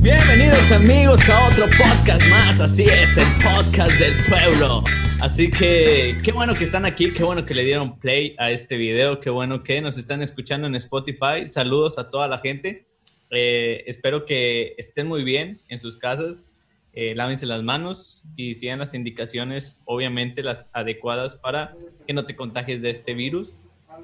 [0.00, 4.84] Bienvenidos amigos a otro podcast más, así es, el podcast del pueblo.
[5.20, 8.76] Así que qué bueno que están aquí, qué bueno que le dieron play a este
[8.76, 11.48] video, qué bueno que nos están escuchando en Spotify.
[11.48, 12.89] Saludos a toda la gente.
[13.30, 16.46] Eh, espero que estén muy bien en sus casas.
[16.92, 21.74] Eh, lávense las manos y sigan las indicaciones, obviamente las adecuadas para
[22.06, 23.54] que no te contagies de este virus.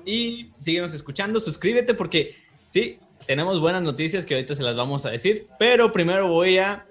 [0.04, 2.36] Y síguenos escuchando, suscríbete porque
[2.68, 5.48] sí, tenemos buenas noticias que ahorita se las vamos a decir.
[5.58, 6.86] Pero primero voy a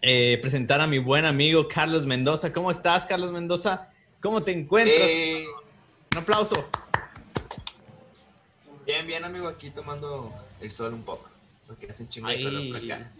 [0.00, 2.52] eh, presentar a mi buen amigo Carlos Mendoza.
[2.52, 3.90] ¿Cómo estás, Carlos Mendoza?
[4.22, 5.08] ¿Cómo te encuentras?
[5.08, 5.44] Eh,
[6.12, 6.66] Un aplauso.
[8.86, 11.35] bien, bien, amigo, aquí tomando el sol un poco.
[11.66, 12.90] Porque hace un chingo de Ahí.
[12.92, 13.10] acá.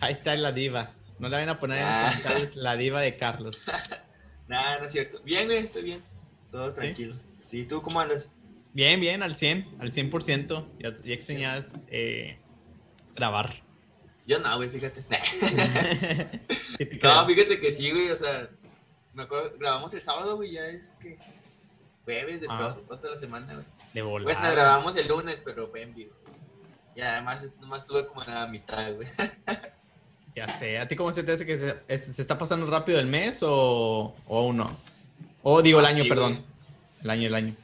[0.00, 0.92] Ahí está la diva.
[1.18, 2.10] No le van a poner en los Ah.
[2.10, 3.62] comentarios la diva de Carlos.
[4.48, 5.20] Nada, no es cierto.
[5.22, 6.02] Bien, güey, estoy bien.
[6.50, 7.16] Todo tranquilo.
[7.46, 8.30] Sí, ¿tú cómo andas?
[8.72, 10.66] Bien, bien, al 100, al 100%.
[10.80, 12.38] Ya, ya extrañabas eh,
[13.14, 13.62] grabar.
[14.26, 15.04] Yo no, güey, fíjate.
[17.02, 18.48] No, fíjate que sí, güey, o sea,
[19.12, 21.18] me acuerdo, grabamos el sábado, güey, ya es que
[22.04, 22.72] jueves de Ah.
[22.82, 23.64] toda toda la semana, güey.
[23.94, 24.52] de Bueno, volar.
[24.52, 26.14] grabamos el lunes, pero fue en vivo.
[26.96, 29.08] Y además, nomás estuve como en la mitad, güey.
[30.36, 30.78] Ya sé.
[30.80, 33.40] ¿A ti cómo se te hace que se, es- se está pasando rápido el mes
[33.44, 34.76] o, o aún no?
[35.44, 36.32] O digo el Ah, año, sí, perdón.
[36.32, 36.44] güey.
[37.04, 37.54] El año, el año.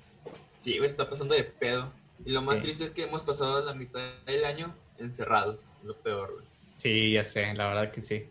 [0.58, 1.92] Sí, güey, está pasando de pedo.
[2.25, 2.61] Y lo más Sí.
[2.62, 5.64] triste es que hemos pasado la mitad del año encerrados.
[5.83, 6.45] Lo peor, güey.
[6.77, 8.28] Sí, ya sé, la verdad que sí.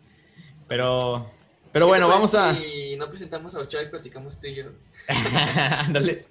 [0.68, 1.30] Pero,
[1.72, 2.54] pero ¿Qué bueno, te vamos a...
[2.54, 4.64] Si no presentamos a Ochoa y platicamos tú y yo.
[5.08, 6.26] Ándale.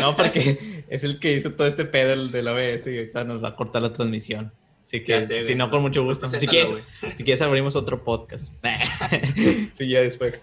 [0.00, 3.24] No, porque es el que hizo todo este pedo el de la OBS y ahorita
[3.24, 4.52] nos va a cortar la transmisión.
[4.82, 6.28] Así que, sé, si no, con mucho gusto.
[6.28, 6.74] Si quieres,
[7.16, 8.52] si quieres, abrimos otro podcast.
[9.78, 10.42] sí, ya después.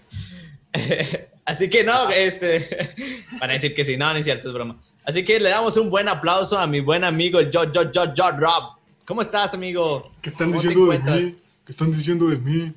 [1.44, 2.94] Así que no, este,
[3.38, 4.80] para decir que sí, no, no es cierto, es broma.
[5.04, 8.30] Así que le damos un buen aplauso a mi buen amigo yo, yo, yo, yo,
[8.32, 8.76] Rob.
[9.04, 10.10] ¿Cómo estás, amigo?
[10.20, 11.34] ¿Qué están ¿Cómo te diciendo de mí?
[11.64, 12.72] ¿Qué están diciendo de mí?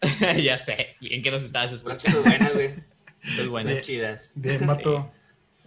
[0.42, 2.22] ya sé, bien que nos estás Puras escuchando.
[2.28, 2.66] buenas, güey.
[3.22, 4.30] Es bueno, Buenas chidas.
[4.34, 5.10] Bien, mato.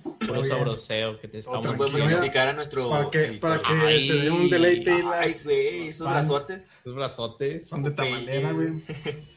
[0.04, 0.46] puro bien.
[0.48, 2.02] sabroseo que te estamos podemos
[2.36, 2.90] a nuestro.
[2.90, 4.02] Para que, para que Ay.
[4.02, 6.68] se dé un deleite y Ay, las güey, esos brazotes.
[6.84, 7.68] Tus brazotes.
[7.70, 8.84] son de tamalera, güey.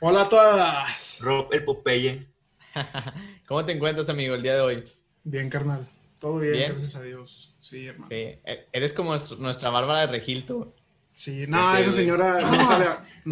[0.00, 1.20] Hola a todas.
[1.22, 2.26] Rob el Popeye.
[3.46, 4.84] ¿Cómo te encuentras, amigo, el día de hoy?
[5.24, 5.88] Bien, carnal.
[6.20, 6.70] Todo bien, Bien.
[6.72, 7.54] gracias a Dios.
[7.60, 8.08] Sí, hermano.
[8.08, 10.72] Sí, e- eres como nuestra Bárbara de Regil, tú.
[11.12, 12.84] Sí, no, esa señora no no sabe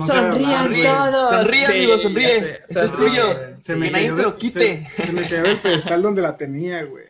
[0.02, 0.82] Sonrían güey.
[0.82, 1.30] todos.
[1.30, 2.40] Sonríe, Sí, amigo, sonríe.
[2.40, 2.60] sé.
[2.68, 3.08] Esto es Sonríe.
[3.08, 3.38] tuyo.
[3.62, 4.86] Se Que me, nadie cayó te de- lo quite.
[4.96, 7.04] Se, se me cayó del pedestal donde la tenía, güey.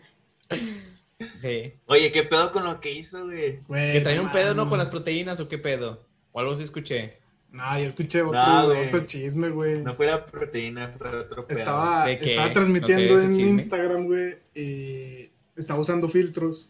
[1.40, 1.72] Sí.
[1.86, 3.58] Oye, ¿qué pedo con lo que hizo, güey?
[3.68, 6.04] Güey, ¿Que trae un pedo, no, con las proteínas o qué pedo?
[6.32, 7.18] O algo sí escuché.
[7.52, 8.88] No, yo escuché otro, No, güey.
[8.88, 9.80] otro chisme, güey.
[9.82, 11.58] No fue la proteína, fue otro pedo.
[11.60, 12.06] Estaba,
[12.52, 13.48] transmitiendo sé, en chisme.
[13.50, 16.68] Instagram, güey, y estaba usando filtros.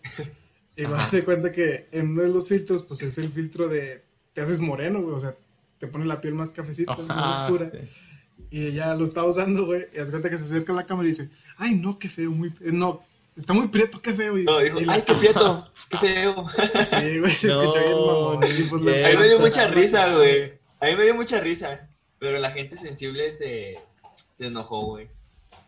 [0.76, 1.04] Y me Ajá.
[1.04, 4.02] hace cuenta que en uno de los filtros, pues es el filtro de.
[4.34, 5.34] Te haces moreno, güey, o sea,
[5.86, 7.70] te pone la piel más cafecita, más oscura.
[7.72, 7.78] sí.
[8.50, 11.06] Y ella lo estaba usando, güey, y hace cuenta que se acerca a la cámara
[11.06, 12.52] y dice: Ay, no, qué feo, muy.
[12.60, 13.00] No,
[13.36, 14.38] está muy prieto, qué feo.
[14.38, 16.46] Y, No, dijo, ay, qué prieto, qué feo.
[16.84, 18.40] Sí, güey, se No, escuchó bien mamón.
[18.44, 18.82] y pues.
[19.06, 20.52] A mí me dio mucha la- risa, güey.
[20.80, 21.88] A mí me dio mucha risa.
[22.18, 23.78] Pero la gente sensible se,
[24.34, 25.08] se enojó, güey.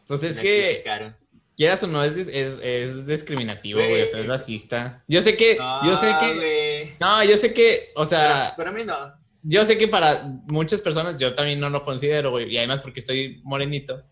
[0.06, 1.16] Pues es que, criticaron.
[1.56, 4.02] quieras o no, es, es, es discriminativo, Güey.
[4.02, 5.02] O sea, es racista.
[5.08, 6.94] Yo sé que, yo sé No, que, güey.
[7.00, 9.25] no, yo sé que, o sea, Pero, pero a mí no.
[9.48, 12.52] Yo sé que para muchas personas, yo también no lo considero, güey.
[12.52, 14.02] Y además porque estoy morenito.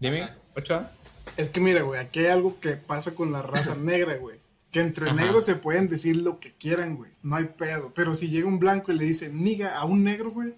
[0.00, 0.36] Dime, Ajá.
[0.56, 0.90] Ochoa.
[1.36, 4.36] Es que mira, güey, aquí hay algo que pasa con la raza negra, güey.
[4.70, 5.14] Que entre Ajá.
[5.16, 7.12] negros se pueden decir lo que quieran, güey.
[7.22, 7.92] No hay pedo.
[7.94, 10.54] Pero si llega un blanco y le dice niga a un negro, güey,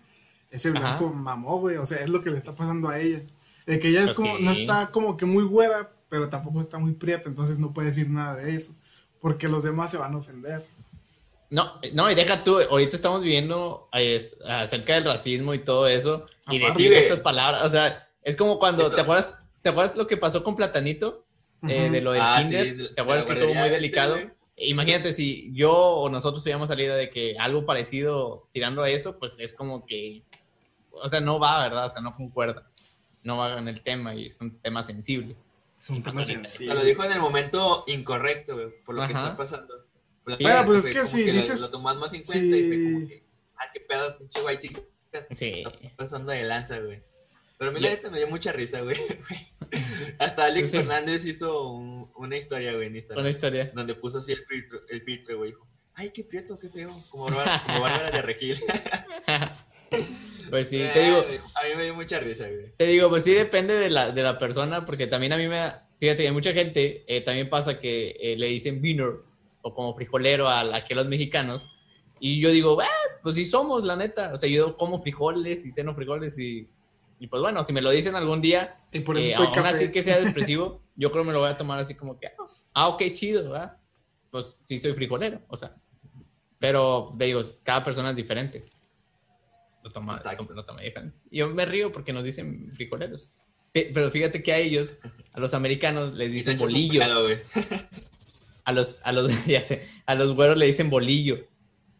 [0.51, 1.15] ese blanco Ajá.
[1.15, 1.77] mamó, güey.
[1.77, 3.21] O sea, es lo que le está pasando a ella.
[3.67, 4.43] De que ella es Pues como, sí.
[4.45, 8.09] no está como que muy güera, pero tampoco está muy prieta, entonces no puede decir
[8.09, 8.75] nada de eso.
[9.21, 10.65] Porque los demás se van a ofender.
[11.55, 16.27] No, no, y deja tú, ahorita estamos viviendo es, acerca del racismo y todo eso,
[16.51, 16.83] y Aparte.
[16.83, 18.91] decir estas palabras, o sea, es como cuando.
[18.91, 21.25] ¿te acuerdas, ¿te acuerdas lo que pasó con Platanito?
[21.69, 24.19] Eh, de lo del Ah, kinder, sí, ¿te acuerdas que estuvo muy delicado?
[24.56, 29.39] Imagínate si yo o nosotros hubiéramos salido de que algo parecido tirando a eso, pues
[29.39, 30.25] es como que,
[30.91, 31.87] o sea, no va, ¿verdad?
[31.87, 32.69] O sea, no concuerda,
[33.23, 35.37] no va en el tema y es un tema sensible.
[35.81, 36.21] Es un tema.
[36.21, 36.67] O sensible.
[36.67, 39.84] sea, lo dijo en el momento incorrecto, güey, por lo que está pasando.
[40.26, 40.31] Sí.
[40.31, 42.82] gente, Bueno, pues es que si lo- dices- Lo tomas más en cuenta y fue
[42.85, 43.06] como Sí.
[43.09, 43.23] que,
[43.56, 44.81] ah, qué pedo, pinche guay chica.
[45.31, 45.65] Sí.
[45.67, 47.03] Está pasando de lanza, güey.
[47.59, 48.97] Pero a mí la neta me dio mucha risa, güey.
[50.19, 50.76] Hasta Alex Sí.
[50.79, 53.23] Fernández hizo un- una historia, güey, en Instagram.
[53.23, 53.71] Una historia.
[53.75, 55.50] Donde puso así el filtro, el filtro, güey.
[55.50, 58.59] dijo, ay, qué prieto, qué feo, como, Bárbara- como Bárbara de Regil.
[60.50, 61.19] Pues sí, te digo,
[61.55, 62.73] A mí me dio mucha risa, güey.
[62.76, 65.56] Te digo, pues sí depende de la, de la persona, porque también a mí me
[65.56, 69.12] da, fíjate, hay mucha gente, eh, también pasa que eh, le dicen beaner
[69.64, 71.66] o como frijolero a, la- a los mexicanos,
[72.20, 72.87] y yo digo, "Ah,
[73.22, 76.69] pues sí somos, la neta, o sea, yo como frijoles y ceno frijoles y,
[77.19, 79.55] y pues bueno, si me lo dicen algún día, Y por eso eh, estoy aún
[79.55, 79.69] café.
[79.76, 82.28] así que sea expresivo, yo creo que me lo voy a tomar así como que,
[82.75, 83.78] ah, ok, chido, ¿verdad?
[84.31, 85.75] Pues sí soy frijolero, o sea,
[86.58, 88.62] pero te digo, cada persona es diferente.
[89.82, 90.20] Lo toma,
[90.55, 91.16] lo toma diferente.
[91.31, 93.28] Yo me río porque nos dicen frijoleros.
[93.72, 94.94] Pe- Pero fíjate que a ellos,
[95.32, 97.00] a los americanos, les dicen bolillo.
[98.64, 101.46] A los, a los, ya sé, a los güeros le dicen bolillo.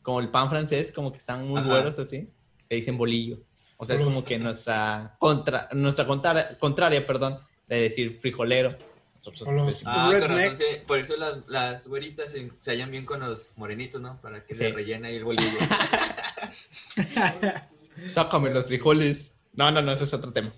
[0.03, 1.69] Como el pan francés, como que están muy Ajá.
[1.69, 2.29] güeros así,
[2.69, 3.39] le dicen bolillo.
[3.77, 8.77] O sea, es como que nuestra contra, nuestra contra- contraria, perdón, de decir frijolero.
[9.15, 10.53] Nosotros los- Ah, con Redneck.
[10.53, 10.65] razón, sí.
[10.87, 14.21] Por eso las, las güeritas se, se hallan bien con los morenitos, ¿no?
[14.21, 14.65] Para que Sí.
[14.65, 15.49] se rellena ahí el bolillo.
[18.09, 19.41] Sácame los frijoles.
[19.53, 20.53] No, no, no, ese es otro tema.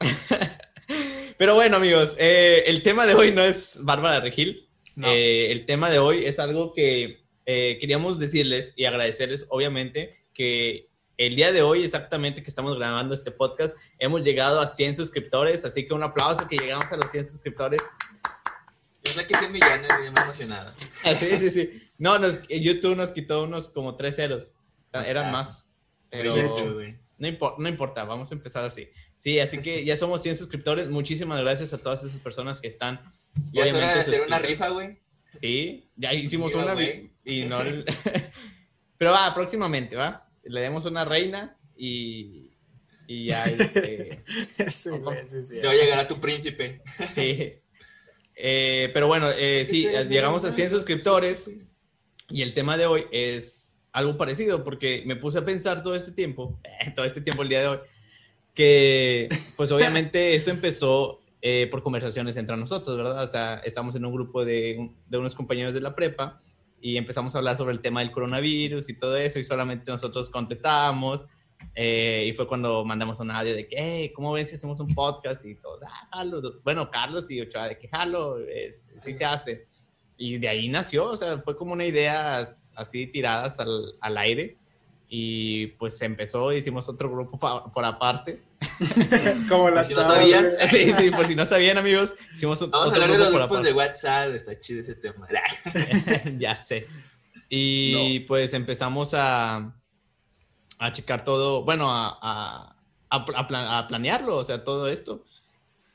[1.38, 4.68] Pero bueno, amigos, eh, el tema de hoy no es Bárbara Regil.
[5.00, 5.08] No.
[5.10, 10.88] Eh, el tema de hoy es algo que eh, queríamos decirles y agradecerles, obviamente, que
[11.16, 15.64] el día de hoy, exactamente que estamos grabando este podcast, hemos llegado a 100 suscriptores.
[15.64, 17.80] Así que un aplauso que llegamos a los 100 suscriptores.
[19.04, 20.74] Yo sé que 100 millones, me emocionado.
[21.04, 21.82] Ah, Sí, sí, sí.
[21.98, 24.52] No, nos, YouTube nos quitó unos como tres ceros.
[24.92, 25.32] Eran Ah.
[25.32, 25.66] más.
[26.10, 26.34] Pero...
[27.18, 28.88] No, impor- no importa, vamos a empezar así.
[29.20, 30.88] Sí, así que ya somos 100 suscriptores.
[30.88, 33.00] Muchísimas gracias a todas esas personas que están.
[33.52, 34.98] Ya es hora de hacer una rifa, güey.
[35.38, 37.12] Sí, ya hicimos una güey.
[37.22, 37.58] y no.
[38.98, 40.26] Pero va, próximamente, ¿va?
[40.42, 42.50] Le demos una reina y.
[43.06, 44.24] Y ya, este.
[44.58, 45.56] Ese, güey, sí, sí.
[45.62, 46.80] Ya llegará tu príncipe.
[47.14, 47.60] sí.
[48.42, 51.44] Eh, pero bueno, eh, sí, llegamos a 100 suscriptores.
[52.30, 56.12] Y el tema de hoy es algo parecido, porque me puse a pensar todo este
[56.12, 56.58] tiempo,
[56.96, 57.78] todo este tiempo el día de hoy,
[58.60, 63.22] que pues obviamente esto empezó eh, por conversaciones entre nosotros, ¿verdad?
[63.22, 66.40] O sea, estamos en un grupo de, de unos compañeros de la prepa
[66.80, 70.28] y empezamos a hablar sobre el tema del coronavirus y todo eso y solamente nosotros
[70.30, 71.24] contestábamos.
[71.74, 74.88] eh, y fue cuando mandamos un audio de que, hey, ¿cómo ven si hacemos un
[74.94, 75.44] podcast?
[75.46, 76.40] Y todos, ah, jalo.
[76.64, 79.66] Bueno, Carlos y Ochoa, de que jalo, este, sí se hace.
[80.18, 84.16] Y de ahí nació, o sea, fue como una idea as- así tiradas al, al
[84.18, 84.56] aire.
[85.08, 87.38] Y pues se empezó, hicimos otro grupo
[87.74, 88.40] por aparte.
[89.48, 90.44] Como la Si no sabían.
[90.54, 90.68] güey.
[90.68, 93.34] Sí, sí, por si no sabían, amigos, hicimos un- Vamos a otro hablar de los
[93.34, 94.34] grupos de WhatsApp.
[94.34, 95.28] Está chido ese tema.
[96.38, 96.86] ya sé.
[97.48, 99.74] Y pues empezamos a,
[100.78, 102.76] a checar todo, bueno, a, a,
[103.10, 105.24] a pla- a pla- a planearlo, o sea, todo esto.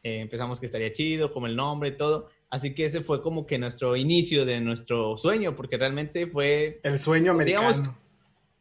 [0.04, 2.30] Eh, empezamos que estaría chido, como el nombre y todo.
[2.50, 7.00] Así que ese fue como que nuestro inicio de nuestro sueño, porque realmente fue, El
[7.00, 7.72] sueño americano.
[7.74, 7.96] Digamos-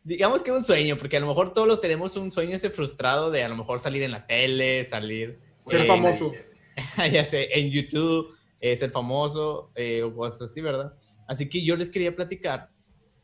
[0.04, 3.30] digamos que un sueño, porque a lo mejor todos los tenemos un sueño ese frustrado
[3.30, 6.32] de a lo mejor salir en la tele, salir Ser eh, famoso.
[7.12, 10.94] ya sé, en YouTube, eh, ser famoso eh, o cosas así, ¿verdad?
[11.26, 12.70] Así que yo les quería platicar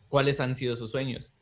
[0.09, 1.35] cuáles han sido sus sueños.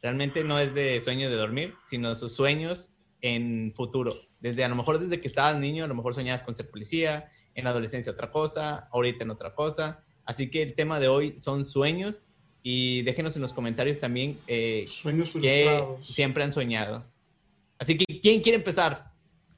[0.00, 4.12] Realmente no es de sueño de dormir, sino sus sueños en futuro.
[4.38, 7.30] Desde a lo mejor desde que estabas niño, a lo mejor soñabas con ser policía,
[7.54, 10.04] en la adolescencia otra cosa, ahorita en otra cosa.
[10.24, 12.28] Así que el tema de hoy son sueños
[12.66, 17.04] y déjenos en los comentarios también eh, Sueños que siempre han soñado.
[17.78, 19.12] Así que, ¿quién quiere empezar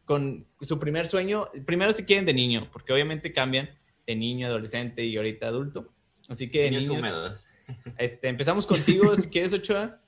[0.05, 1.47] con su primer sueño?
[1.65, 3.71] Primero si quieren de niño, porque obviamente cambian
[4.09, 5.89] de niño, adolescente y ahorita adulto.
[6.29, 7.49] Así que de Niños niños, húmedos.
[7.97, 10.01] este, empezamos contigo, si quieres, Ochoa.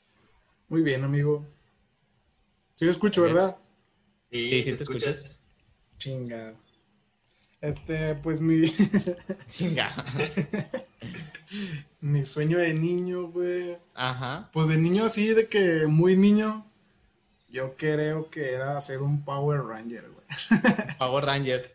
[0.69, 1.47] Muy bien, amigo.
[2.75, 3.35] Sí, lo escucho, Bien.
[3.35, 3.57] ¿verdad?
[4.33, 5.39] Sí, sí te escuchas.
[5.99, 6.59] Chingado.
[7.61, 8.73] Este, pues mi,
[9.47, 10.05] Chinga.
[12.01, 13.79] mi sueño de niño, güey.
[13.95, 14.49] Ajá.
[14.53, 16.65] Pues de niño así, de que muy niño,
[17.49, 20.27] yo creo que era ser un Power Ranger, güey.
[20.99, 21.75] Power Ranger.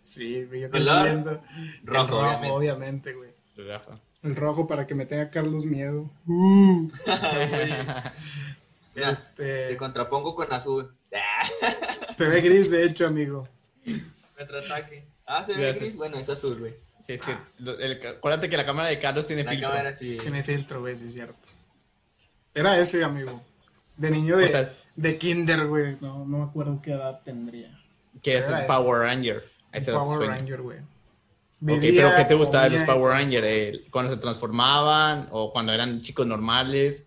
[0.00, 1.42] Sí, güey, yo creciendo.
[1.84, 2.50] Rojo, el rojo, obviamente.
[2.50, 3.30] obviamente, güey.
[4.22, 6.10] El rojo para que me tenga Carlos miedo.
[6.26, 6.88] Uh,
[8.94, 10.94] Mira, este, te contrapongo con azul.
[12.16, 13.46] se ve gris, de hecho, amigo.
[14.36, 15.17] Contraataque.
[15.28, 15.96] Ah, se ve gris.
[15.96, 16.74] Bueno, es azul, güey.
[17.06, 19.68] Sí, es que lo- el- acuérdate que la cámara de Carlos tiene La filtro.
[19.70, 20.18] cámara sí.
[20.20, 21.36] Tiene filtro, güey, sí es cierto.
[22.54, 23.42] Era ese, amigo.
[23.96, 25.96] De niño de, O sea- de kinder, güey.
[26.00, 27.78] No, no me acuerdo qué edad tendría.
[28.22, 28.66] Que es el.
[28.66, 29.44] Power Ranger.
[29.72, 30.32] Ese Power sueño.
[30.32, 30.78] Ranger, güey.
[30.78, 33.10] Ok, pero ¿qué te gustaba de los Power todo.
[33.10, 33.44] Ranger?
[33.44, 37.04] ¿El- ¿Cuando se transformaban o cuando eran chicos normales?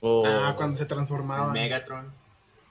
[0.00, 1.52] O, Ah, cuando se El transformaba.
[1.52, 2.12] Megatron.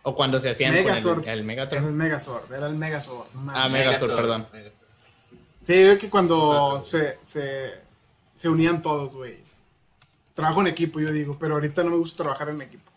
[0.04, 1.18] o cuando se hacían con Megazord.
[1.20, 1.96] el, el Era el Megatron.
[1.98, 3.28] Megazord, era el Megazord.
[3.50, 4.48] Ah, Megazord, perdón.
[4.54, 4.75] Megazord.
[5.66, 7.74] Sí, yo que cuando se, se,
[8.36, 9.38] se unían todos, güey.
[10.34, 12.92] trabajo en equipo, yo digo, pero ahorita no me gusta trabajar en equipo.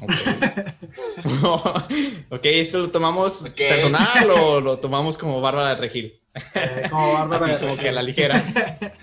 [0.00, 0.10] Ok,
[2.30, 6.20] ok, ¿esto lo tomamos personal o lo tomamos como Bárbara de Regil?
[6.54, 7.82] Eh, como Bárbara Así de como Regil.
[7.82, 8.44] que a la ligera.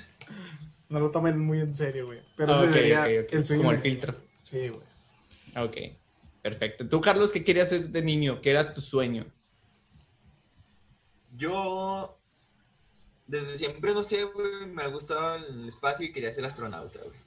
[0.90, 2.20] No lo tomen muy en serio, güey.
[2.36, 3.62] Pero sería el sueño.
[3.62, 4.16] Como el filtro.
[4.42, 4.82] Sí, güey.
[5.56, 5.78] Ok,
[6.42, 6.90] perfecto.
[6.90, 8.42] Tú, Carlos, ¿qué querías hacer de niño?
[8.42, 9.28] ¿Qué era tu sueño?
[11.38, 12.19] Yo,
[13.30, 17.20] desde siempre, no sé, güey, me ha gustado el espacio y quería ser astronauta, güey.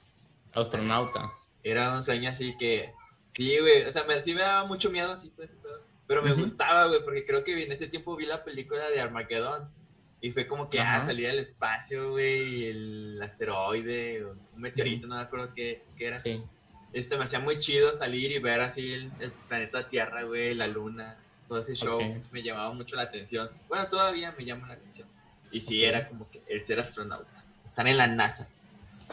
[0.53, 1.31] Astronauta.
[1.63, 2.93] Era un sueño así que,
[3.33, 6.33] sí, güey, o sea, me, sí me daba mucho miedo así todo pedo, pero me
[6.33, 9.71] gustaba, güey, porque creo que en este tiempo vi la película de Armageddon
[10.19, 15.15] y fue como que, ah, salir al espacio, güey, el asteroide, o un meteorito, no
[15.15, 16.19] me acuerdo qué, qué era.
[16.19, 16.43] Sí.
[16.91, 20.67] Este, me hacía muy chido salir y ver así el, el planeta Tierra, güey, la
[20.67, 21.17] luna,
[21.47, 21.99] todo ese show
[22.31, 23.49] me llamaba mucho la atención.
[23.69, 25.07] Bueno, todavía me llama la atención.
[25.53, 28.47] Y sí, era como que el ser astronauta, estar en la NASA,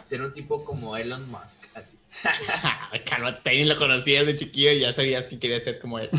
[0.05, 1.97] ser un tipo como Elon Musk, así.
[3.09, 6.11] Cálmate, ni lo conocías de chiquillo y ya sabías que querías ser como él.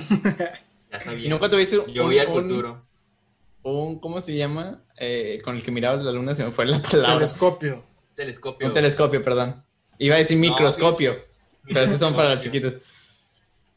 [0.91, 1.25] Ya sabía.
[1.25, 2.85] ¿Y nunca tuviste un, Yo voy al un- futuro.
[3.63, 4.81] un- ¿cómo se llama?
[4.97, 7.13] Eh, con el que mirabas la luna, se me fue la palabra.
[7.13, 7.83] Telescopio.
[8.13, 8.67] Telescopio.
[8.67, 9.63] Un telescopio, perdón.
[9.99, 11.15] Iba a decir No, microscopio,
[11.65, 12.73] pero esos son para los chiquitos.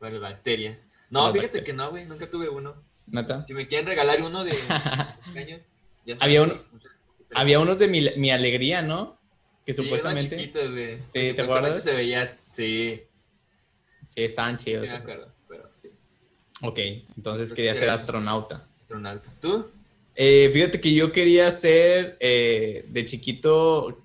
[0.01, 0.81] Para bacterias.
[1.09, 1.67] No, Las fíjate bacterias.
[1.67, 2.75] que no, güey, nunca tuve uno.
[3.07, 3.45] ¿Neta?
[3.47, 4.51] Si me quieren regalar uno de
[5.37, 5.67] años,
[6.06, 6.61] ya Había un.
[7.34, 9.18] Había unos de mi, mi alegría, ¿no?
[9.66, 10.37] Que Sí, supuestamente.
[10.37, 10.99] chiquitos, güey.
[11.12, 11.82] ¿te Que acuerdas?
[11.82, 13.02] se veía, sí,
[14.08, 14.82] Sí, estaban sí chidos.
[14.82, 15.00] me esos.
[15.02, 15.88] acuerdo, pero sí,
[16.62, 16.78] Ok,
[17.16, 18.68] entonces Creo quería que ser astronauta.
[18.80, 19.28] astronauta.
[19.40, 19.68] ¿Tú?
[20.14, 24.00] Eh, fíjate que yo quería ser eh, de chiquito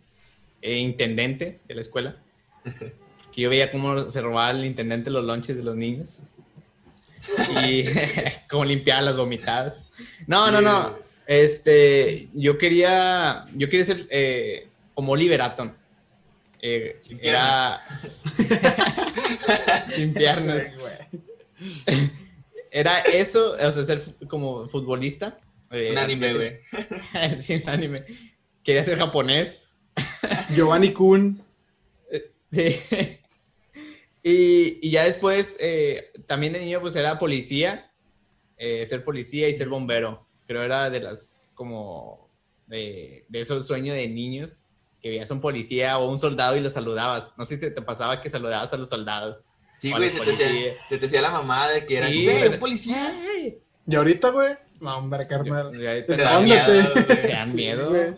[0.62, 2.18] eh, intendente de la escuela.
[3.32, 6.24] Que yo veía cómo se robaba el intendente los lonches de los niños.
[7.64, 7.84] Y
[8.50, 9.92] cómo limpiaba las vomitadas.
[10.26, 10.98] No, no, no.
[11.30, 15.74] Este, yo quería, yo quería ser eh, como Oliver Atom.
[16.60, 17.82] Eh, Sin era
[19.90, 20.74] sin piernas.
[21.60, 22.10] Sí.
[22.72, 25.40] Era eso, o sea, ser como futbolista.
[25.72, 26.60] Eh, Un anime, güey.
[27.42, 28.06] sí, un anime.
[28.64, 29.62] Quería ser japonés.
[30.56, 31.44] Giovanni Kun.
[32.52, 32.76] Sí.
[34.24, 37.92] Y, y ya después, eh, también de niño, pues era policía.
[38.58, 40.28] eh, ser policía y ser bombero.
[40.50, 42.28] Creo era de las, como,
[42.66, 44.58] de, de esos sueños de niños.
[45.00, 47.36] Que veías a un policía o un soldado y lo saludabas.
[47.38, 49.44] No sé si te, te pasaba que saludabas a los soldados.
[49.78, 52.48] Sí, güey, se te, hacía, se te hacía la mamada de que era, Sí, güey,
[52.48, 53.14] un policía.
[53.86, 54.50] Y ahorita, güey.
[54.82, 55.70] No, hombre, carnal.
[55.72, 56.42] Te da Escóndete.
[56.42, 57.06] miedo, güey.
[57.06, 57.90] Te dan Sí, miedo.
[57.90, 58.16] güey.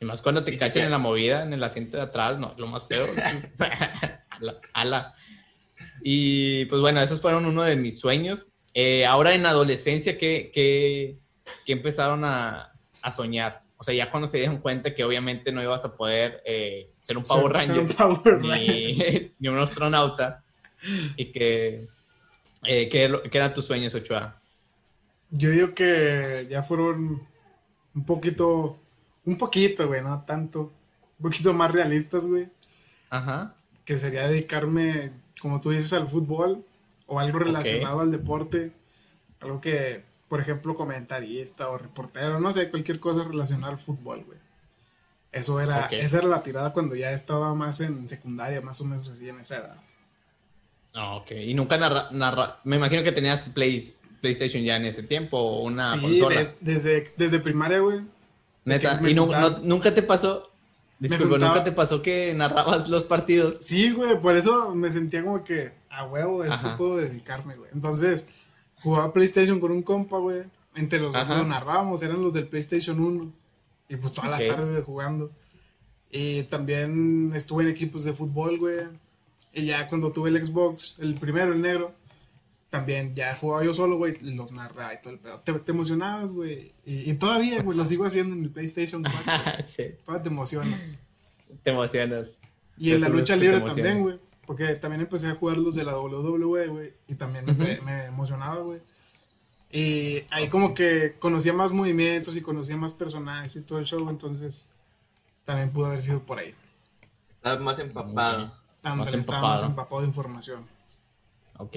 [0.00, 2.54] Y más cuando te Ni cachan en la movida, en el asiento de atrás, no,
[2.56, 3.04] lo más feo.
[4.30, 5.14] ala, ala.
[6.04, 8.46] Y pues bueno, esos fueron uno de mis sueños.
[8.74, 11.18] Eh, ahora en adolescencia, ¿qué, qué,
[11.64, 12.72] qué empezaron a,
[13.02, 13.62] a soñar?
[13.76, 17.18] O sea, ya cuando se dieron cuenta que obviamente no ibas a poder eh, ser
[17.18, 19.32] un Power Ranger un Power Ranger.
[19.38, 20.42] ni, un astronauta
[21.16, 21.86] y que,
[22.64, 24.36] eh, ¿qué, lo- qué eran tus sueños, Ochoa?
[25.30, 27.20] Yo digo que ya fueron
[27.94, 28.78] un poquito,
[29.24, 30.72] un poquito, güey, no tanto,
[31.18, 32.48] un poquito más realistas, güey,
[33.10, 33.54] Ajá.
[33.84, 35.10] que sería dedicarme,
[35.40, 36.64] como tú dices, al fútbol
[37.06, 38.72] o algo relacionado al deporte,
[39.40, 44.38] algo que, por ejemplo, comentarista o reportero, no sé, cualquier cosa relacionada al fútbol, güey.
[45.30, 45.92] Eso era, Ok.
[45.92, 49.38] esa era la tirada cuando ya estaba más en secundaria, más o menos así en
[49.38, 49.76] esa edad.
[50.92, 51.30] Ah, ok.
[51.30, 55.62] Y nunca narra, narra- me imagino que tenías Play- PlayStation ya en ese tiempo o
[55.62, 56.40] una sí, consola.
[56.40, 58.00] de- desde, desde primaria, güey.
[58.64, 58.98] Neta.
[59.04, 60.50] Y juntaban- no- nunca te pasó,
[60.98, 63.58] disculpa, juntaba- nunca te pasó que narrabas los partidos.
[63.60, 67.70] Sí, güey, por eso me sentía como que a huevo, esto puedo dedicarme, güey.
[67.72, 68.26] Entonces,
[68.84, 70.42] jugaba PlayStation con un compa, güey.
[70.76, 73.32] Entre los dos lo narrábamos, eran los del PlayStation 1.
[73.88, 75.30] Y pues todas las tardes, güey, jugando.
[76.10, 78.80] Y también estuve en equipos de fútbol, güey.
[79.52, 81.94] Y ya cuando tuve el Xbox, el primero, el negro,
[82.70, 85.40] también ya jugaba yo solo, güey, los narraba y todo el pedo.
[85.40, 86.72] Te, te emocionabas, güey.
[86.84, 89.64] Y, y todavía, güey, lo sigo haciendo en el PlayStation 4.
[89.66, 91.02] sí, Todavía te emocionas.
[91.62, 92.40] te emocionas.
[92.76, 94.18] Y en la lucha libre también, güey.
[94.46, 96.92] Porque también empecé a jugar los de la WWE, güey.
[97.08, 97.44] Y también
[97.84, 98.80] me, emocionaba, güey.
[99.70, 104.08] Y ahí como que conocía más movimientos y conocía más personajes y todo el show.
[104.08, 104.70] Entonces
[105.44, 106.54] también pudo haber sido por ahí.
[107.30, 108.52] Estás más empapado.
[108.82, 109.42] Más estaba empapado.
[109.42, 110.66] más empapado de información.
[111.58, 111.76] Ok.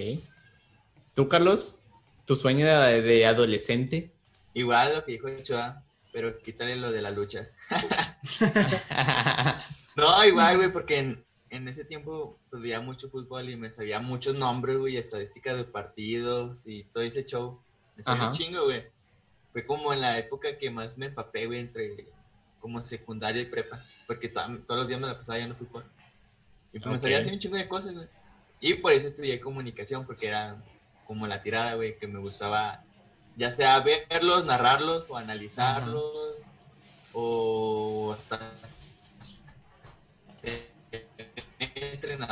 [1.13, 1.79] ¿Tú, Carlos?
[2.25, 4.11] ¿Tu sueño de, de adolescente?
[4.53, 7.55] Igual lo que dijo Ochoa, pero quítale lo de las luchas.
[9.97, 13.99] No, igual, güey, porque en, en ese tiempo pues, veía mucho fútbol y me sabía
[13.99, 17.59] muchos nombres, güey, estadísticas de partidos y todo ese show.
[17.95, 18.31] Me sabía Ajá.
[18.31, 18.85] chingo, güey.
[19.51, 22.07] Fue como en la época que más me empapé, güey, entre
[22.59, 25.85] como secundaria y prepa, porque to- todos los días me la pasaba yendo fútbol.
[26.73, 28.07] Y pues me sabía hacer un chingo de cosas, güey.
[28.59, 30.61] Y por eso estudié comunicación, porque era
[31.05, 32.83] como la tirada, güey, que me gustaba
[33.35, 36.49] ya sea verlos, narrarlos o analizarlos
[37.13, 38.39] o hasta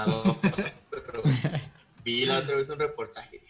[0.03, 0.35] entrenador.
[2.03, 3.41] vi la otra vez un reportaje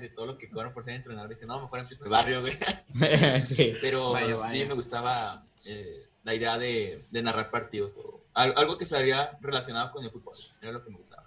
[0.00, 1.30] de todo lo que cobran por ser entrenador.
[1.30, 2.58] Dije, no, mejor empiezo en el barrio, güey.
[3.80, 4.14] Pero
[4.50, 9.38] sí me gustaba eh, la idea de, de, narrar partidos o algo que se había
[9.40, 10.34] relacionado con el fútbol.
[10.60, 11.24] Era lo que me gustaba.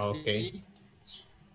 [0.00, 0.26] Ok.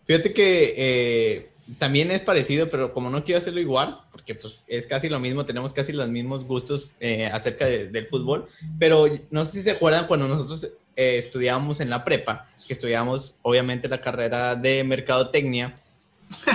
[0.05, 4.85] Fíjate que eh, también es parecido, pero como no quiero hacerlo igual, porque pues es
[4.85, 9.53] casi lo mismo, tenemos casi los mismos gustos eh, acerca del fútbol, pero no sé
[9.53, 14.55] si se acuerdan cuando nosotros eh, estudiábamos en la prepa, que estudiábamos obviamente la carrera
[14.55, 15.75] de mercadotecnia,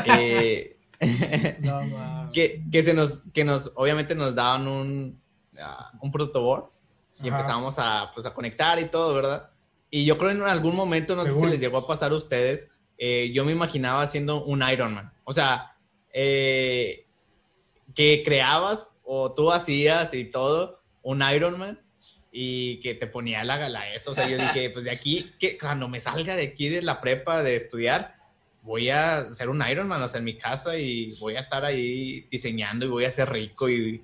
[0.07, 0.77] eh,
[2.33, 5.21] que, que, se nos, que nos, obviamente nos daban un,
[5.55, 6.65] uh, un protoboard
[7.23, 9.51] y empezábamos a, pues, a conectar y todo, ¿verdad?
[9.91, 12.71] Y yo creo en algún momento, no sé si les llegó a pasar a ustedes,
[12.97, 15.13] eh, yo me imaginaba haciendo un Iron Man.
[15.25, 15.77] O sea,
[16.13, 17.07] eh,
[17.95, 21.81] que creabas o tú hacías y todo un Iron Man
[22.33, 24.13] y que te ponía la gala esto.
[24.13, 27.01] O sea, yo dije, pues de aquí, que cuando me salga de aquí de la
[27.01, 28.17] prepa de estudiar,
[28.63, 31.65] voy a ser un Iron Man, o sea, en mi casa y voy a estar
[31.65, 34.03] ahí diseñando y voy a ser rico y,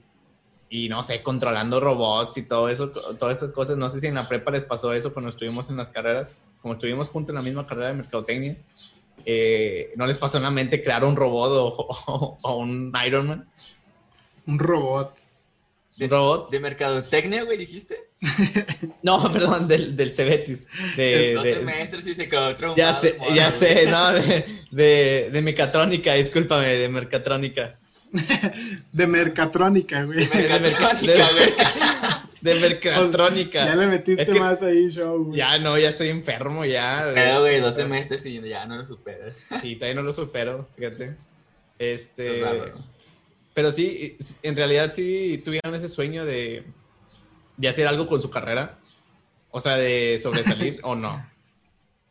[0.71, 3.79] y no sé, controlando robots y todo eso, todas esas cosas.
[3.79, 6.29] No sé si en la prepa les pasó eso cuando estuvimos en las carreras
[6.67, 8.57] como estuvimos juntos en la misma carrera de mercadotecnia,
[9.25, 11.53] eh, ¿no les pasó en la mente crear un robot
[12.43, 13.49] o, un Iron Man?
[14.49, 15.15] Un robot.
[16.01, 16.51] ¿Un robot?
[16.51, 18.11] ¿De mercadotecnia, güey, dijiste?
[19.03, 20.69] no, perdón, del, del Cebetis.
[20.97, 22.77] De, dos semestres y se quedó traumado.
[22.77, 27.79] Ya sé, ya sé, no, de, de, de mecatrónica, discúlpame, de mercatrónica.
[28.93, 30.27] de mercatrónica, güey.
[30.27, 31.53] De mercatrónica, güey
[32.47, 33.65] de mercatrónica.
[33.65, 35.39] Ya le metiste más ahí, show, güey.
[35.39, 37.11] Ya no, ya estoy enfermo, ya.
[37.15, 39.35] Pero, güey, dos semestres y ya no lo superas.
[39.61, 41.17] Sí, todavía no lo supero, fíjate.
[41.79, 42.43] Este.
[43.57, 46.67] Pero sí, en realidad sí tuvieron ese sueño de,
[47.57, 48.79] de hacer algo con su carrera.
[49.51, 51.27] O sea, de sobresalir o no.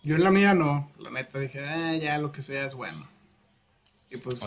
[0.02, 0.92] Yo en la mía no.
[0.98, 3.08] La neta dije, eh, ya lo que sea es bueno.
[4.10, 4.42] Y pues.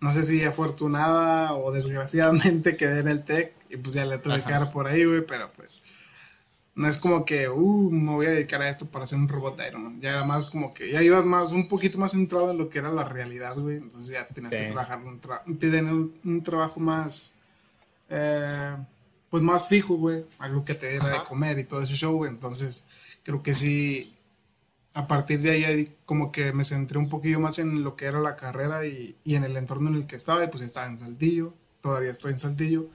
[0.00, 4.42] No sé si afortunada o desgraciadamente quedé en el TEC y pues ya le tuve
[4.42, 5.80] que dar por ahí, güey, pero pues
[6.76, 9.56] no es como que, uh, me voy a dedicar a esto para hacer un robot
[9.56, 10.00] de Iron Man.
[10.00, 12.80] Ya era más como que, ya ibas más, un poquito más centrado en lo que
[12.80, 13.76] era la realidad, güey.
[13.76, 15.00] Entonces ya tenías que trabajar,
[15.46, 17.36] un tener un, trabajo más,
[18.08, 18.76] eh,
[19.30, 20.24] pues más fijo, güey.
[20.38, 22.30] Algo que te diera de comer y todo ese show, güey.
[22.30, 22.86] Entonces
[23.22, 24.12] creo que sí,
[24.94, 28.18] a partir de ahí como que me centré un poquillo más en lo que era
[28.20, 30.42] la carrera y, y en el entorno en el que estaba.
[30.42, 32.88] Y pues estaba en Saltillo, todavía estoy en Saltillo.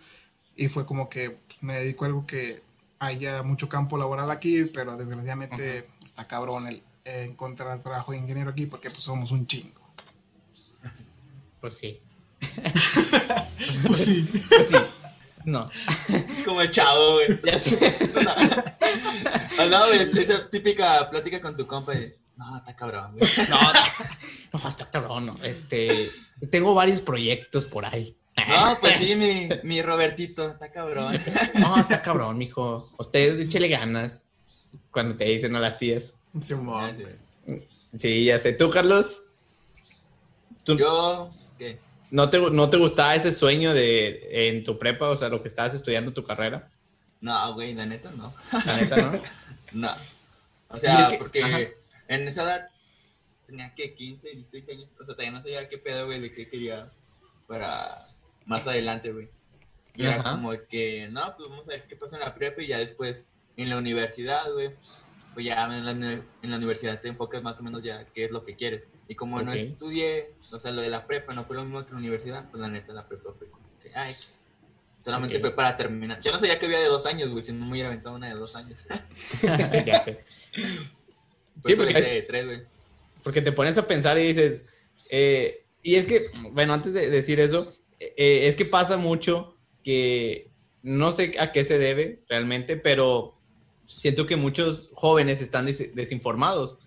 [0.58, 2.62] Y fue como que pues, me dedico a algo que
[3.00, 8.66] haya mucho campo laboral aquí, pero desgraciadamente está cabrón el encontrar trabajo de ingeniero aquí
[8.66, 9.80] porque pues somos un chingo.
[11.60, 12.02] Pues sí.
[13.88, 14.30] pues sí.
[14.50, 14.76] Pues sí.
[15.46, 15.70] No.
[16.46, 17.28] Como el chavo, güey.
[17.44, 17.78] Ya sé.
[19.58, 23.30] No, no, esa típica plática con tu compa de, no, está cabrón, güey.
[23.50, 23.60] No,
[24.54, 25.36] no, está cabrón, no.
[25.44, 26.10] Este,
[26.50, 28.18] tengo varios proyectos por ahí.
[28.48, 31.20] No, pues sí, mi, mi Robertito, está cabrón.
[31.56, 32.92] No, está cabrón, mijo.
[32.98, 34.28] Usted échele ganas
[34.92, 36.16] cuando te dicen a las tías.
[37.98, 38.54] Sí, ya sé.
[38.54, 39.26] ¿Tú, Carlos?
[40.66, 41.80] Yo, ¿qué?
[42.12, 45.48] ¿No te, ¿No te gustaba ese sueño de en tu prepa, o sea, lo que
[45.48, 46.70] estabas estudiando tu carrera?
[47.22, 48.34] No, güey, la neta no.
[48.66, 49.22] La neta no.
[49.74, 49.96] no.
[50.70, 51.76] O sea, porque
[52.08, 52.70] en esa edad
[53.46, 54.90] tenía que 15, 16 años.
[55.00, 56.86] O sea, todavía no sabía qué pedo, güey, de qué quería
[57.48, 58.08] para
[58.50, 59.30] más adelante, güey.
[59.96, 62.68] Y era como que, no, pues vamos a ver qué pasa en la prepa y
[62.68, 63.24] ya después
[63.58, 64.72] en la universidad, güey.
[65.34, 68.32] Pues ya en la, en la, universidad te enfocas más o menos ya qué es
[68.32, 68.84] lo que quieres.
[69.08, 71.92] Y como no estudié, o sea, lo de la prepa no fue lo mismo que
[71.92, 74.16] la universidad, pues la neta la prepa fue como que, ay,
[75.02, 76.20] solamente fue para terminar.
[76.22, 78.30] Yo no sabía que había de dos años, güey, si no me hubiera aventado una
[78.30, 78.84] de dos años.
[79.86, 80.24] ya sé.
[81.64, 82.64] sí, porque, de tres, güey.
[83.24, 84.64] porque te pones a pensar y dices,
[85.12, 90.50] eh, y es que, bueno, antes de decir eso, eh, es que pasa mucho que
[90.84, 93.36] no sé a qué se debe realmente, pero
[93.86, 96.78] siento que muchos jóvenes están desinformados.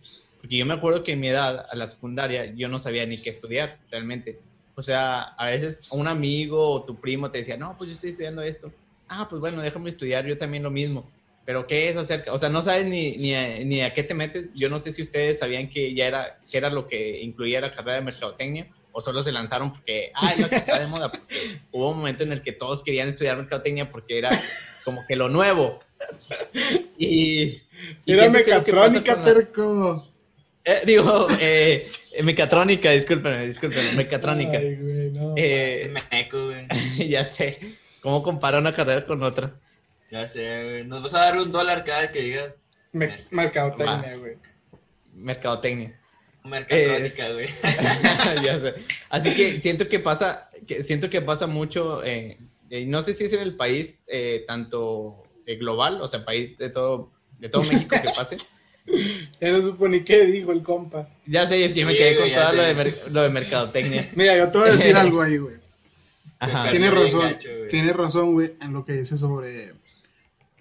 [0.41, 3.21] Porque yo me acuerdo que en mi edad, a la secundaria, yo no sabía ni
[3.21, 4.41] qué estudiar realmente.
[4.75, 8.11] O sea, a veces un amigo o tu primo te decía, no, pues yo estoy
[8.11, 8.73] estudiando esto.
[9.09, 11.09] Ah, pues bueno, déjame estudiar yo también lo mismo.
[11.45, 12.33] Pero ¿qué es acerca?
[12.33, 14.49] O sea, no sabes ni, ni, a, ni a qué te metes.
[14.55, 17.73] Yo no sé si ustedes sabían que ya era, que era lo que incluía la
[17.73, 21.11] carrera de mercadotecnia o solo se lanzaron porque, ah, es lo que está de moda.
[21.73, 24.31] hubo un momento en el que todos querían estudiar mercadotecnia porque era
[24.85, 25.79] como que lo nuevo.
[26.99, 27.63] Y.
[28.07, 30.09] era mecatrónica, terco.
[30.65, 31.91] Eh, digo, eh,
[32.23, 34.59] mecatrónica, discúlpenme, discúlpenme, mecatrónica.
[34.59, 35.35] Ay, güey, no.
[35.37, 35.93] Eh,
[36.31, 37.09] güey.
[37.09, 37.59] ya sé.
[38.01, 39.53] ¿Cómo compara una carrera con otra?
[40.11, 40.85] Ya sé, güey.
[40.85, 42.55] Nos vas a dar un dólar cada que digas.
[43.31, 44.37] mercadotecnia, güey.
[45.15, 46.02] Mercadotecnia.
[46.45, 47.49] Mercadotecnia, güey.
[48.45, 48.75] ya sé.
[49.09, 52.39] Así que siento que pasa, que siento que pasa mucho, eh,
[52.87, 56.71] no sé si es en el país eh, tanto eh, global, o sea, país de
[56.71, 58.37] todo, de todo México que pase.
[59.41, 61.09] Ya no supone qué dijo el compa.
[61.25, 64.11] Ya sé, es que me quedé con todo lo de, lo de mercadotecnia.
[64.17, 65.55] Mira, yo te voy a decir algo ahí, güey.
[66.73, 67.39] Tienes razón,
[67.71, 69.75] tienes razón, güey, en lo que dices sobre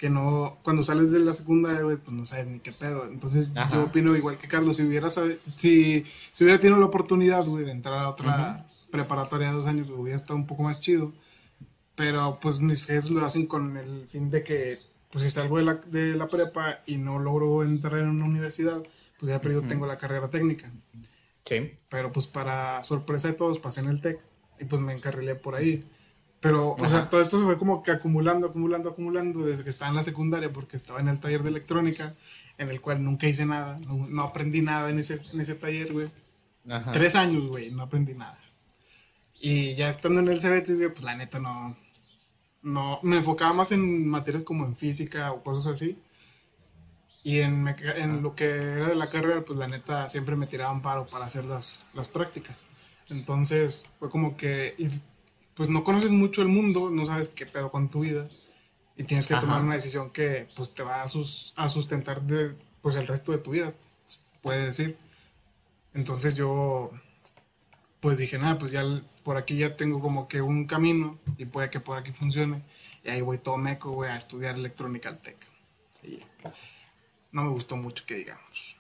[0.02, 3.06] que no, cuando sales de la secundaria, güey, pues no sabes ni qué pedo.
[3.06, 7.66] Entonces yo opino igual que Carlos, si hubiera, si, si hubiera tenido la oportunidad, güey,
[7.66, 11.14] de entrar a otra preparatoria de dos años, hubiera estado un poco más chido.
[11.94, 14.80] Pero pues mis jefes lo hacen con el fin de que,
[15.12, 18.82] pues si salgo de la, de la prepa y no logro entrar en una universidad,
[19.20, 20.72] pues ya perdido tengo la carrera técnica.
[21.46, 21.78] Sí.
[21.90, 24.20] Pero pues para sorpresa de todos pasé en el TEC
[24.60, 25.84] y pues me encarrilé por ahí.
[26.42, 29.90] Pero, o sea, todo esto se fue como que acumulando, acumulando, acumulando desde que estaba
[29.90, 32.16] en la secundaria, porque estaba en el taller de electrónica,
[32.58, 36.10] en el cual nunca hice nada, no, aprendí nada en ese, en ese taller, güey.
[36.94, 38.40] Tres años, güey, no aprendí nada.
[39.40, 41.78] Y ya estando en el CBT, güey, pues la neta no,
[42.64, 46.00] no, me enfocaba más en materias como en física o cosas así.
[47.24, 50.82] Y en, en lo que era de la carrera, pues la neta siempre me tiraban
[50.82, 52.66] paro para hacer las, las prácticas.
[53.10, 54.74] Entonces fue como que
[55.56, 58.28] pues no conoces mucho el mundo, no sabes qué pedo con tu vida
[58.98, 62.56] y tienes que tomar una decisión que pues te va a, sus, a sustentar de,
[62.82, 63.74] pues el resto de tu vida,
[64.42, 64.98] puede decir.
[65.94, 66.92] Entonces yo
[68.00, 68.84] pues dije, nada, pues ya
[69.24, 72.64] por aquí ya tengo como que un camino y puede que por aquí funcione.
[73.04, 75.38] Y ahí voy todo meco, voy a estudiar electrónica al tech.
[76.04, 76.20] Y
[77.32, 78.78] no me gustó mucho que digamos.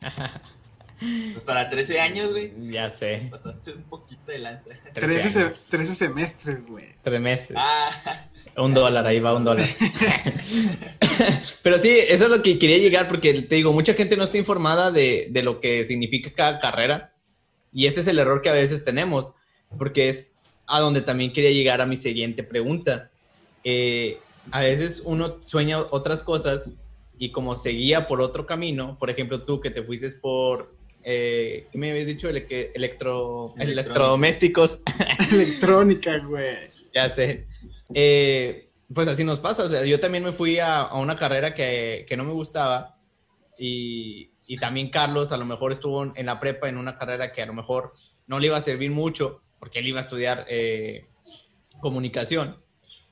[0.98, 2.52] Pues para 13 años, güey.
[2.60, 3.28] Ya sé.
[3.30, 4.70] Pasaste un poquito de lanza.
[4.92, 6.94] 13, 13 semestres, güey.
[7.02, 7.56] Tres meses.
[7.56, 8.28] Ah.
[8.56, 9.66] Un dólar, ahí va un dólar.
[11.62, 14.38] Pero sí, eso es lo que quería llegar, porque te digo, mucha gente no está
[14.38, 17.12] informada de, de, lo que significa cada carrera.
[17.72, 19.32] Y ese es el error que a veces tenemos,
[19.76, 23.10] porque es a donde también quería llegar a mi siguiente pregunta.
[23.64, 24.18] Eh,
[24.50, 26.70] a veces uno sueña otras cosas
[27.18, 30.74] y como seguía por otro camino, por ejemplo, tú que te fuiste por
[31.04, 32.28] eh, ¿qué me habías dicho?
[32.28, 34.82] electro, electrodomésticos.
[35.32, 36.54] Electrónica, güey.
[36.94, 37.46] ya sé.
[37.92, 39.64] Eh, pues así nos pasa.
[39.64, 42.98] O sea, yo también me fui a, una carrera que, no me gustaba
[43.58, 47.46] y, también Carlos a lo mejor estuvo en la prepa en una carrera que a
[47.46, 47.92] lo mejor
[48.26, 51.06] no le iba a servir mucho porque él iba a estudiar eh,
[51.80, 52.62] comunicación.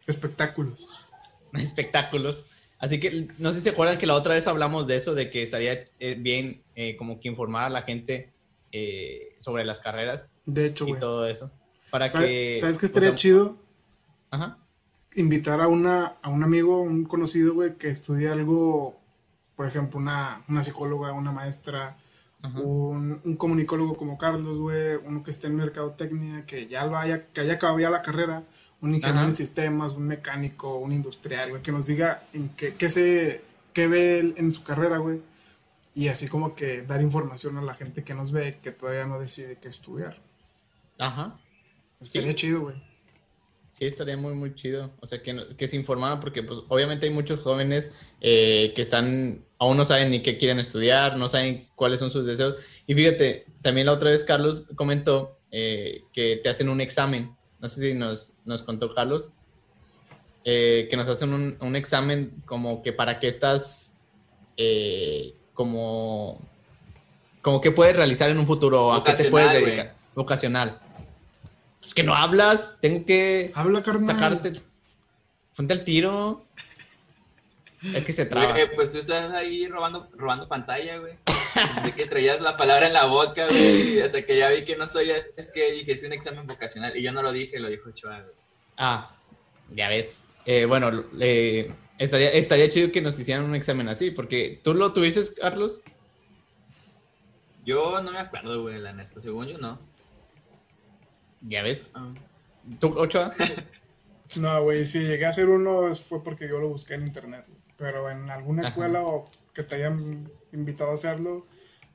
[0.07, 0.87] Espectáculos.
[1.55, 2.45] Espectáculos.
[2.83, 5.31] Así que no sé si se acuerdan que la otra vez hablamos de eso, de
[5.31, 8.33] que estaría eh, bien eh, como que informar a la gente
[8.73, 10.33] eh, sobre las carreras.
[10.47, 11.53] De hecho, Y todo eso.
[11.92, 12.57] Para que...
[12.59, 13.57] ¿Sabes qué estaría chido?
[14.33, 14.59] Ajá.
[15.14, 18.99] Invitar a, una, a un amigo, un conocido, güey, que estudie algo,
[19.55, 21.97] por ejemplo, una, una psicóloga, una maestra,
[22.42, 27.29] un, un, comunicólogo como Carlos, güey, uno que esté en mercadotecnia, que ya lo haya,
[27.29, 28.42] que haya acabado ya la carrera,
[28.83, 32.88] un ingeniero en sistemas, un mecánico, un industrial, güey, que nos diga en qué, qué,
[32.90, 33.40] se,
[33.73, 35.21] qué ve en su carrera, güey.
[35.95, 39.21] Y así como que dar información a la gente que nos ve que todavía no
[39.21, 40.18] decide qué estudiar.
[40.99, 41.38] Ajá.
[42.01, 42.77] Estaría chido, güey.
[43.71, 44.90] Sí, estaría muy, muy chido.
[45.01, 49.45] O sea, que, que se informaran porque pues obviamente hay muchos jóvenes eh, que están,
[49.59, 52.57] aún no saben ni qué quieren estudiar, no saben cuáles son sus deseos.
[52.87, 57.68] Y fíjate, también la otra vez Carlos comentó eh, que te hacen un examen no
[57.68, 59.35] sé si nos, nos contó Carlos,
[60.44, 64.01] eh, que nos hacen un, un, examen como que para qué estás,
[64.57, 66.40] eh, como,
[67.40, 70.81] como que puedes realizar en un futuro, a qué te puedes dedicar, vocacional.
[71.81, 74.07] Pues que no hablas, tengo que Habla, carnal.
[74.07, 74.53] sacarte,
[75.57, 76.44] ponte el tiro.
[77.83, 78.55] Es que se traba.
[78.77, 81.18] pues tú estás ahí robando, robando pantalla, güey.
[81.85, 84.01] De que traías la palabra en la boca, güey.
[84.01, 85.11] Hasta que ya vi que no soy.
[85.11, 86.97] Es que dije, es un examen vocacional.
[86.97, 88.25] Y yo no lo dije, lo dijo Chua,
[88.77, 89.16] Ah,
[89.75, 90.25] ya ves.
[90.47, 91.05] Eh, bueno,
[91.99, 95.83] estaría, estaría chido que nos hicieran un examen así, porque tú lo tuviste, Carlos.
[97.64, 99.21] Yo no me acuerdo, güey, la neta.
[99.21, 99.81] Según yo, no.
[101.40, 101.90] Ya ves.
[101.95, 102.14] Ah.
[102.79, 103.33] ¿Tú, Ochoa?
[104.37, 107.45] no, güey, si llegué a hacer uno fue porque yo lo busqué en internet.
[107.49, 111.45] Güey pero en alguna escuela o que te hayan invitado a hacerlo,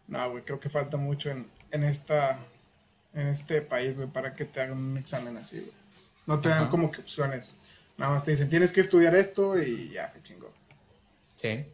[0.09, 2.39] no, güey, creo que falta mucho en, esta,
[3.13, 5.71] en este país, güey, para que te hagan un examen así, güey.
[6.25, 7.55] No te dan como que opciones.
[7.97, 10.51] Nada más te dicen, tienes que estudiar esto y ya se chingó.
[11.35, 11.65] Sí.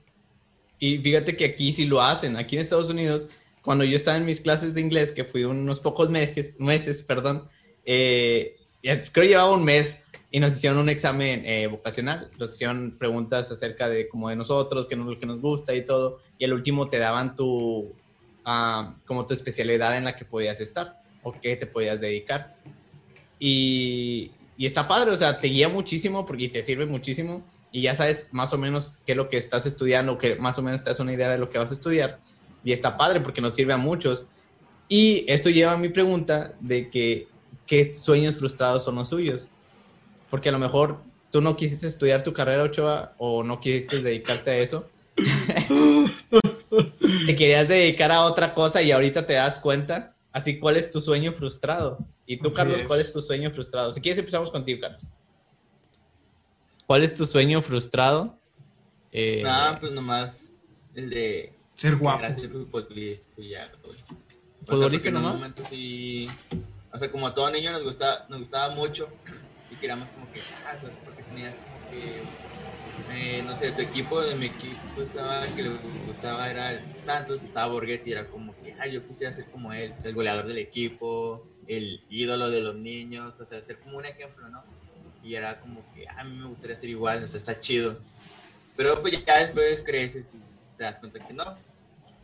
[0.77, 2.37] Y fíjate que aquí sí lo hacen.
[2.37, 3.29] Aquí en Estados Unidos,
[3.63, 7.49] cuando yo estaba en mis clases de inglés, que fui unos pocos meses, meses perdón,
[7.83, 8.57] eh,
[9.11, 10.02] creo llevaba un mes
[10.35, 12.31] y nos hicieron un examen eh, vocacional.
[12.39, 16.21] Nos hicieron preguntas acerca de como de nosotros, qué lo que nos gusta y todo.
[16.39, 17.93] Y el último te daban tu,
[18.43, 22.55] ah, como tu especialidad en la que podías estar o qué te podías dedicar.
[23.37, 27.93] Y, y está padre, o sea, te guía muchísimo porque te sirve muchísimo y ya
[27.93, 30.89] sabes más o menos qué es lo que estás estudiando, que más o menos te
[30.89, 32.19] das una idea de lo que vas a estudiar.
[32.63, 34.25] Y está padre porque nos sirve a muchos.
[34.89, 37.27] Y esto lleva a mi pregunta de que
[37.67, 39.51] qué sueños frustrados son los suyos.
[40.33, 40.97] Porque a lo mejor
[41.29, 44.89] tú no quisiste estudiar tu carrera, Ochoa, o no quisiste dedicarte a eso.
[47.27, 50.15] te querías dedicar a otra cosa y ahorita te das cuenta.
[50.31, 51.99] Así, ¿cuál es tu sueño frustrado?
[52.25, 53.91] Y tú, Carlos, ¿cuál es tu sueño frustrado?
[53.91, 55.13] Si quieres, empezamos contigo, Carlos.
[56.87, 58.35] ¿Cuál es tu sueño frustrado?
[59.11, 60.51] Eh, Nada, pues nomás
[60.95, 62.25] el de ser guapo.
[62.33, 63.71] Ser futbolista y ya.
[64.65, 65.53] ¿Futbolista nomás?
[66.91, 69.07] o sea, como a todo niño nos gustaba, nos gustaba mucho
[69.83, 72.21] y queríamos como que, ah, porque tenías como que,
[73.11, 75.69] eh, no sé, tu equipo, de mi equipo estaba, que le
[76.07, 79.97] gustaba era el Santos, estaba Borghetti era como que, ah, yo quisiera ser como él,
[79.97, 84.05] ser el goleador del equipo, el ídolo de los niños, o sea, ser como un
[84.05, 84.63] ejemplo, ¿no?
[85.23, 87.97] Y era como que, ah, a mí me gustaría ser igual, o sea, está chido.
[88.75, 91.57] Pero pues ya después creces y te das cuenta que no.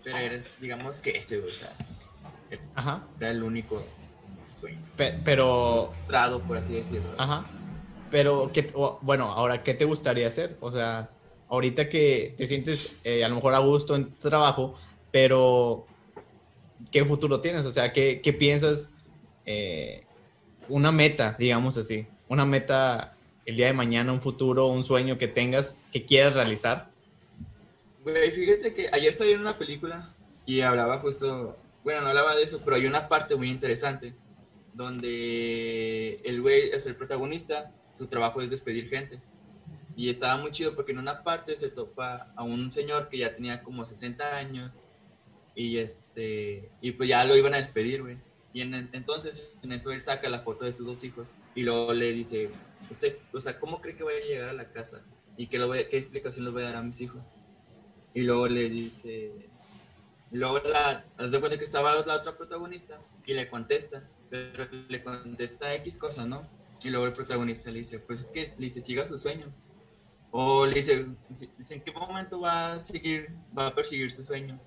[0.04, 1.72] Pero eres, digamos que ese, o sea,
[2.76, 3.06] Ajá.
[3.20, 3.86] era el único
[5.24, 5.92] pero...
[5.94, 7.10] Frustrado, por así decirlo.
[7.18, 7.44] Ajá.
[8.12, 10.58] Pero, ¿qué, bueno, ahora, ¿qué te gustaría hacer?
[10.62, 11.10] O sea,
[11.48, 14.76] ahorita que te sientes eh, a lo mejor a gusto en tu trabajo,
[15.12, 15.86] pero
[16.92, 17.66] ¿qué futuro tienes?
[17.66, 18.92] O sea, ¿qué, qué piensas?
[19.46, 20.04] Eh,
[20.68, 25.28] una meta, digamos así, una meta el día de mañana, un futuro, un sueño que
[25.28, 26.90] tengas que quieras realizar?
[28.04, 30.14] Güey, fíjate que ayer estaba viendo una película
[30.46, 34.14] y hablaba justo, bueno, no hablaba de eso, pero hay una parte muy interesante
[34.80, 39.22] donde el güey es el protagonista, su trabajo es despedir gente.
[39.98, 43.36] Y estaba muy chido porque en una parte se topa a un señor que ya
[43.36, 44.72] tenía como 60 años
[45.54, 48.18] y este y pues ya lo iban a despedir, güey.
[48.54, 51.94] Y en, entonces en eso él saca la foto de sus dos hijos y luego
[51.94, 52.50] le dice,
[52.90, 55.02] usted, o sea, ¿cómo cree que voy a llegar a la casa?
[55.36, 57.22] ¿Y qué, lo qué explicación le voy a dar a mis hijos?
[58.14, 59.50] Y luego le dice,
[60.32, 65.74] luego la, de cuenta que estaba la otra protagonista y le contesta, pero le contesta
[65.76, 66.48] X cosa, ¿no?
[66.84, 69.50] Y luego el protagonista le dice, pues es que le dice, siga sus sueños.
[70.32, 71.08] O le dice,
[71.70, 74.60] ¿en qué momento va a seguir, va a perseguir su sueño?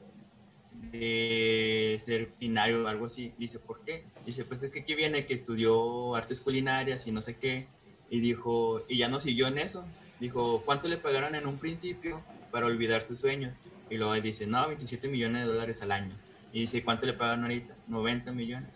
[0.90, 3.32] de ser binario o algo así.
[3.38, 4.04] Dice, ¿por qué?
[4.26, 7.68] Dice, pues es que aquí viene que estudió artes culinarias y no sé qué.
[8.10, 9.84] Y dijo, y ya no siguió en eso.
[10.20, 13.54] Dijo, ¿cuánto le pagaron en un principio para olvidar sus sueños?
[13.90, 16.14] Y luego dice, no, 27 millones de dólares al año.
[16.52, 17.74] Y dice, ¿cuánto le pagaron ahorita?
[17.88, 18.70] 90 millones.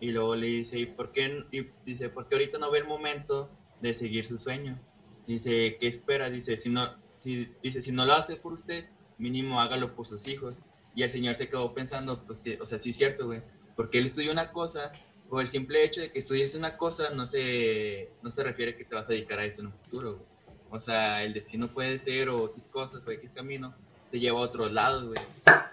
[0.00, 1.44] Y luego le dice, ¿y por qué?
[1.52, 4.80] Y dice, porque ahorita no ve el momento de seguir su sueño.
[5.26, 6.30] Dice, ¿qué espera?
[6.30, 10.26] Dice, si no, si, dice, si no lo hace por usted, mínimo hágalo por sus
[10.26, 10.54] hijos.
[10.94, 13.42] Y el señor se quedó pensando, pues que, o sea, sí es cierto, güey,
[13.76, 14.92] porque él estudió una cosa,
[15.28, 18.76] o el simple hecho de que estudies una cosa no se, no se refiere a
[18.76, 20.30] que te vas a dedicar a eso en un futuro, güey.
[20.72, 23.74] O sea, el destino puede ser o X cosas o X camino
[24.10, 25.20] te lleva a otros lados, güey.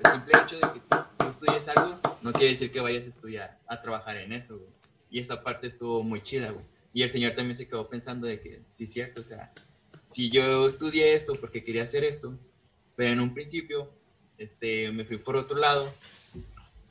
[0.03, 0.79] El simple hecho de que
[1.17, 4.69] tú estudies algo no quiere decir que vayas a estudiar, a trabajar en eso, güey.
[5.09, 6.65] Y esta parte estuvo muy chida, güey.
[6.93, 9.51] Y el señor también se quedó pensando de que, sí es cierto, o sea,
[10.09, 12.33] si yo estudié esto porque quería hacer esto,
[12.95, 13.89] pero en un principio
[14.37, 15.91] este, me fui por otro lado,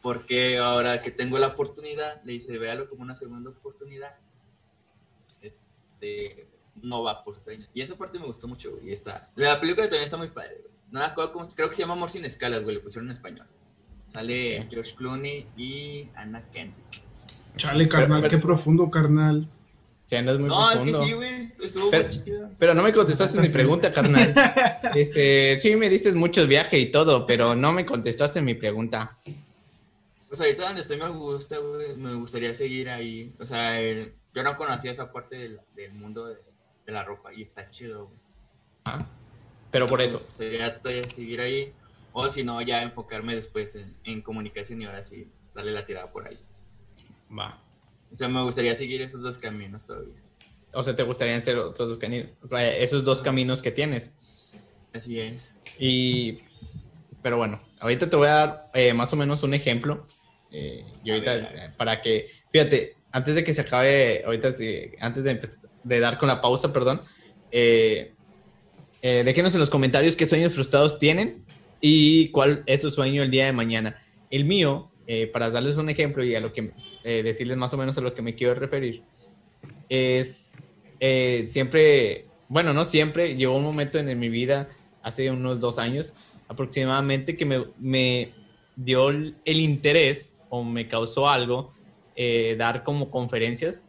[0.03, 4.17] porque ahora que tengo la oportunidad, le dice, véalo como una segunda oportunidad,
[5.43, 6.47] este,
[6.83, 7.69] no va por sueños.
[7.75, 11.01] Y esa parte me gustó mucho, Y está, la película también está muy padre, No
[11.55, 13.47] creo que se llama Amor sin escalas, güey, le pusieron en español.
[14.13, 17.03] Sale George Clooney y Anna Kendrick.
[17.57, 19.49] Chale, carnal, qué profundo, carnal.
[20.05, 21.35] Sí, no es muy no, es que sí, güey,
[21.65, 22.51] estuvo pero, muy chido.
[22.59, 24.33] Pero no me contestaste mi pregunta, carnal.
[24.95, 29.19] Este, sí, me diste muchos viajes y todo, pero no me contestaste mi pregunta.
[30.29, 33.35] Pues ahorita donde estoy me gusta, güey, me gustaría seguir ahí.
[33.39, 36.37] O sea, yo no conocía esa parte del, del mundo de,
[36.87, 38.19] de, la ropa y está chido, güey.
[38.85, 39.05] Ah,
[39.71, 40.19] pero por eso.
[40.39, 41.73] Me gustaría seguir ahí,
[42.13, 46.11] o si no, ya enfocarme después en, en comunicación y ahora sí, darle la tirada
[46.11, 46.39] por ahí.
[47.37, 47.61] Va.
[48.13, 50.15] O sea, me gustaría seguir esos dos caminos todavía.
[50.73, 52.31] O sea, ¿te gustaría hacer otros dos caminos?
[52.51, 54.13] Esos dos caminos que tienes.
[54.93, 55.53] Así es.
[55.79, 56.41] Y,
[57.23, 60.07] pero bueno, ahorita te voy a dar eh, más o menos un ejemplo
[60.53, 65.41] Eh, y ahorita, para que, fíjate, antes de que se acabe, ahorita sí, antes de,
[65.87, 67.01] de dar con la pausa, perdón,
[67.53, 68.13] eh,
[69.03, 71.45] eh, déjenos en los comentarios qué sueños frustrados tienen
[71.81, 74.03] y cuál es su sueño el día de mañana.
[74.31, 76.73] El mío, eh, para darles un ejemplo y a lo que
[77.05, 79.03] decirles más o menos a lo que me quiero referir,
[79.89, 80.57] es
[81.47, 84.69] siempre, bueno, no siempre, llegó un momento en, mi vida,
[85.05, 86.15] hace unos dos años
[86.49, 87.45] aproximadamente, que
[87.79, 88.33] me
[88.75, 91.73] dio el interés o me causó algo
[92.59, 93.87] dar como conferencias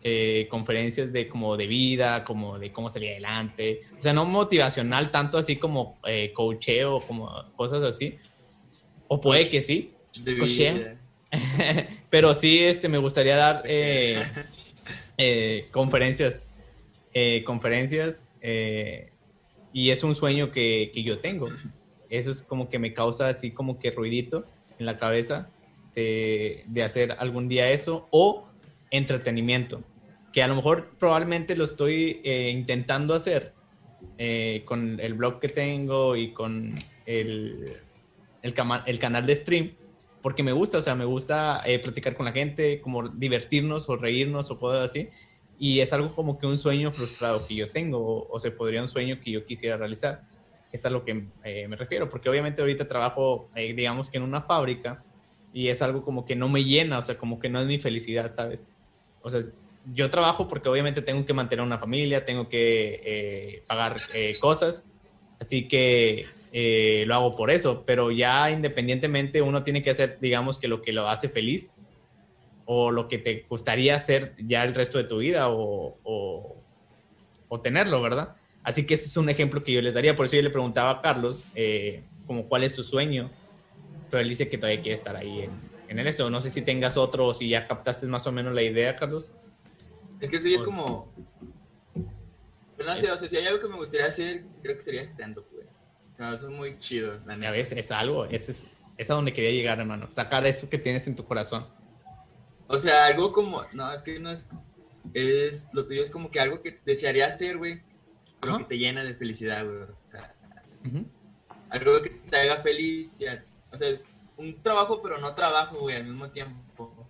[0.00, 3.82] eh, conferencias de como de vida, como de cómo salir adelante.
[3.98, 8.14] O sea, no motivacional tanto así como eh, coacheo, como cosas así.
[9.08, 9.92] O puede que sí.
[12.10, 14.22] Pero sí, este, me gustaría dar eh,
[15.16, 16.46] eh, conferencias.
[17.44, 18.28] conferencias.
[19.72, 21.48] y es un sueño que, que, yo tengo.
[22.08, 24.44] Eso es como que me causa así como que ruidito
[24.78, 25.50] en la cabeza
[25.96, 28.06] de, de hacer algún día eso.
[28.12, 28.48] O
[28.90, 29.82] entretenimiento,
[30.32, 33.52] que a lo mejor probablemente lo estoy eh, intentando hacer
[34.18, 36.74] eh, con el blog que tengo y con
[37.06, 37.76] el,
[38.42, 38.54] el,
[38.86, 39.72] el, canal de stream,
[40.22, 43.96] porque me gusta, o sea, me gusta eh, platicar con la gente, como divertirnos o
[43.96, 45.08] reírnos o cosas así,
[45.58, 48.82] y es algo como que un sueño frustrado que yo tengo, o, o se podría
[48.82, 50.22] un sueño que yo quisiera realizar.
[50.70, 55.02] Es a lo que me refiero, porque obviamente ahorita trabajo, digamos que en una fábrica,
[55.54, 57.78] y es algo como que no me llena, o sea, como que no es mi
[57.78, 58.66] felicidad, ¿sabes?
[59.22, 59.40] o sea,
[59.94, 64.88] yo trabajo porque obviamente tengo que mantener una familia, tengo que eh, pagar eh, cosas,
[65.40, 70.58] así que eh, lo hago por eso, pero ya independientemente uno tiene que hacer, digamos,
[70.58, 71.74] que lo que lo hace feliz
[72.66, 78.00] o lo que te gustaría hacer ya el resto de tu vida o, o, tenerlo,
[78.00, 78.36] ¿verdad?
[78.62, 80.90] Así que ese es un ejemplo que yo les daría, por eso yo le preguntaba
[80.90, 81.46] a Carlos
[82.26, 83.30] como cuál es su sueño,
[84.10, 85.50] pero él dice que todavía quiere estar ahí en,
[85.88, 86.28] en eso.
[86.30, 89.34] No sé si tengas otro o si ya captaste más o menos la idea, Carlos.
[90.20, 91.12] Es que el es como.
[92.76, 95.02] Pero no sé, o sea, si hay algo que me gustaría hacer, creo que sería
[95.02, 95.66] stand-up, güey.
[96.12, 97.52] O sea, son muy chidos, la neta.
[97.52, 100.10] ves, es algo, es, es, es a donde quería llegar, hermano.
[100.10, 101.66] Sacar eso que tienes en tu corazón.
[102.66, 103.64] O sea, algo como.
[103.72, 104.48] No, es que no es.
[105.14, 107.82] es lo tuyo es como que algo que desearía hacer, güey.
[108.40, 109.78] Pero que te llena de felicidad, güey.
[109.78, 110.34] O sea,
[111.70, 113.16] algo que te haga feliz.
[113.18, 113.88] Ya, o sea,
[114.36, 117.06] un trabajo, pero no trabajo, güey, al mismo tiempo.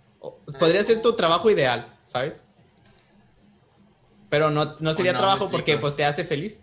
[0.58, 2.42] Podría ser tu trabajo ideal, ¿sabes?
[4.28, 6.62] Pero no, no sería trabajo porque pues te hace feliz.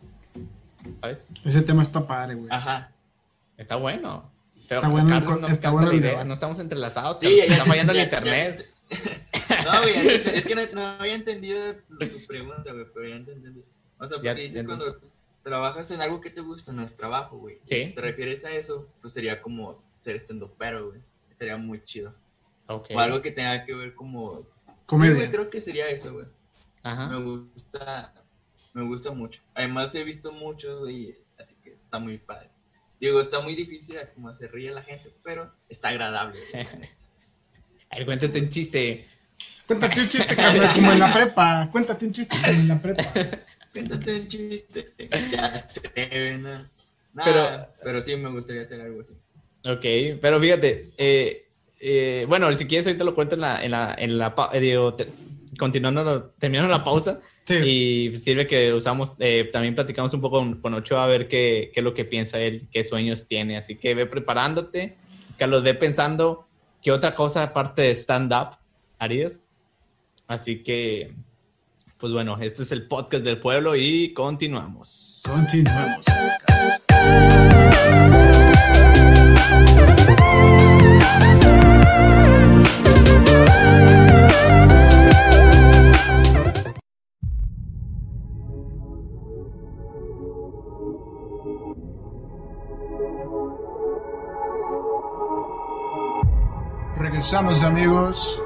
[1.01, 1.27] ¿Sabes?
[1.43, 2.47] Ese tema está padre, güey.
[2.51, 2.91] Ajá.
[3.57, 4.31] Está bueno.
[4.57, 5.91] está bueno, no, está bueno
[6.25, 7.19] No estamos entrelazados.
[7.19, 8.71] Sí, está fallando el internet.
[9.65, 13.63] no, güey, es que no, había entendido tu pregunta, güey, pero ya entendí.
[13.97, 14.99] O sea, porque dices cuando
[15.41, 17.59] trabajas en algo que te gusta, no es trabajo, güey.
[17.63, 17.83] Sí.
[17.83, 21.01] Si te refieres a eso, pues sería como ser estando pero, güey.
[21.29, 22.13] Estaría muy chido.
[22.67, 24.41] O algo que tenga que ver como...
[24.85, 25.29] Comedia.
[25.31, 26.25] creo que sería eso, güey.
[26.85, 27.09] Ajá.
[27.09, 28.13] Me gusta,
[28.73, 29.41] me gusta mucho.
[29.53, 32.49] Además he visto mucho y así que está muy padre.
[32.99, 36.39] Digo, está muy difícil como hacer reír a la gente, pero está agradable.
[37.89, 39.07] a ver, cuéntate un chiste.
[39.67, 41.69] Cuéntate un chiste, carnal, como en la prepa.
[41.71, 43.03] Cuéntate un chiste como en la prepa.
[43.73, 44.93] Cuéntate un chiste.
[45.31, 46.69] Ya sé, no.
[47.25, 49.13] pero, pero sí me gustaría hacer algo así.
[49.65, 53.95] Ok, pero fíjate, eh, eh, bueno, si quieres ahorita lo cuento en la, en la,
[53.97, 54.95] en la eh, digo,
[55.57, 57.19] continuando, terminando la pausa.
[57.47, 59.17] Y sirve que usamos,
[59.51, 62.67] también platicamos un poco con, Ochoa a ver qué, qué, es lo que piensa él,
[62.71, 63.57] qué sueños tiene.
[63.57, 64.95] Así que ve preparándote,
[65.37, 66.47] Carlos, ve pensando
[66.81, 68.57] qué otra cosa aparte de stand-up
[68.99, 69.45] harías.
[70.27, 71.13] Así que,
[71.99, 75.21] pues bueno, esto es el podcast del pueblo y continuamos.
[75.25, 76.05] Continuamos.
[97.35, 98.41] Regresamos amigos.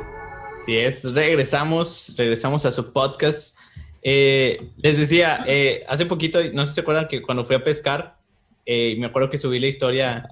[0.66, 3.56] Sí es, regresamos, regresamos a su podcast.
[4.02, 7.64] Eh, les decía, eh, hace poquito, no sé si se acuerdan que cuando fui a
[7.64, 8.18] pescar,
[8.66, 10.28] eh, me acuerdo que subí la historia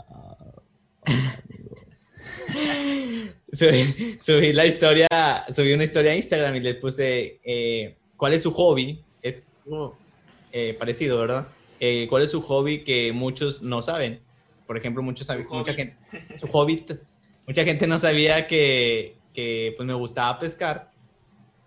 [3.51, 5.07] subí, la historia,
[5.51, 9.03] subí una historia a Instagram y le puse eh, cuál es su hobby.
[9.21, 9.47] Es
[10.51, 11.47] eh, parecido, ¿verdad?
[11.79, 14.19] Eh, ¿Cuál es su hobby que muchos no saben?
[14.65, 15.95] Por ejemplo, muchos mucha gente,
[16.39, 16.83] su hobby,
[17.47, 20.91] mucha gente no sabía que, que pues me gustaba pescar.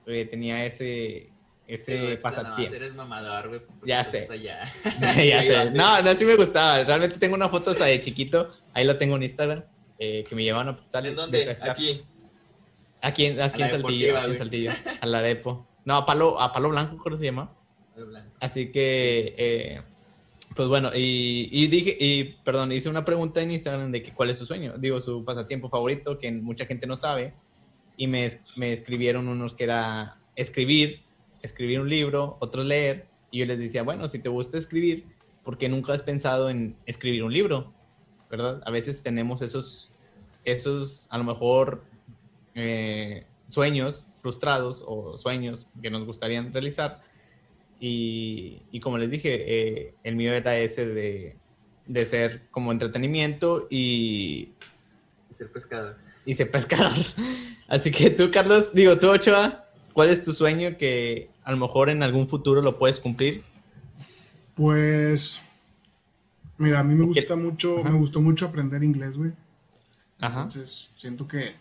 [0.05, 1.33] tenía ese,
[1.67, 2.75] ese pasatiempo.
[2.75, 3.61] eres mamador, güey.
[3.87, 4.29] Ya sé.
[4.41, 5.71] ya sé.
[5.73, 6.85] No, no, sí me gustaba.
[6.85, 8.51] Realmente tengo una foto hasta de chiquito.
[8.75, 9.65] Ahí lo tengo en Instagram.
[9.99, 11.07] eh, que me llevaban a postal.
[11.07, 11.57] ¿En dónde?
[11.63, 12.03] Aquí.
[13.03, 15.67] Aquí, aquí en Saltillo, en Saltillo, a la depo.
[15.87, 17.51] No, a Palo, a Palo Blanco creo que se llama.
[18.41, 19.83] Así que, eh,
[20.55, 24.39] pues bueno, y, dije, y perdón, hice una pregunta en Instagram de que cuál es
[24.39, 27.35] su sueño, digo, su pasatiempo favorito, que mucha gente no sabe,
[27.97, 31.03] y me, me escribieron unos que era escribir,
[31.43, 35.07] escribir un libro, otros leer, y yo les decía, bueno, si te gusta escribir,
[35.45, 37.73] ¿por qué nunca has pensado en escribir un libro?
[38.29, 38.63] ¿Verdad?
[38.65, 39.93] A veces tenemos esos,
[40.45, 41.85] esos a lo mejor,
[42.55, 47.03] eh, sueños frustrados o sueños que nos gustarían realizar.
[47.81, 51.37] Y, y como les dije, eh, el mío era ese de,
[51.87, 54.51] de, ser como entretenimiento y...
[55.31, 55.97] Y ser pescador.
[56.27, 56.93] Y ser pescador.
[57.69, 59.65] Así que tú, Carlos, digo, tú, Ochoa,
[59.95, 63.43] ¿cuál es tu sueño que a lo mejor en algún futuro lo puedes cumplir?
[64.55, 65.41] Pues,
[66.59, 69.33] mira, a mí me gusta mucho, me gustó mucho aprender inglés, güey.
[70.21, 71.55] Entonces, siento que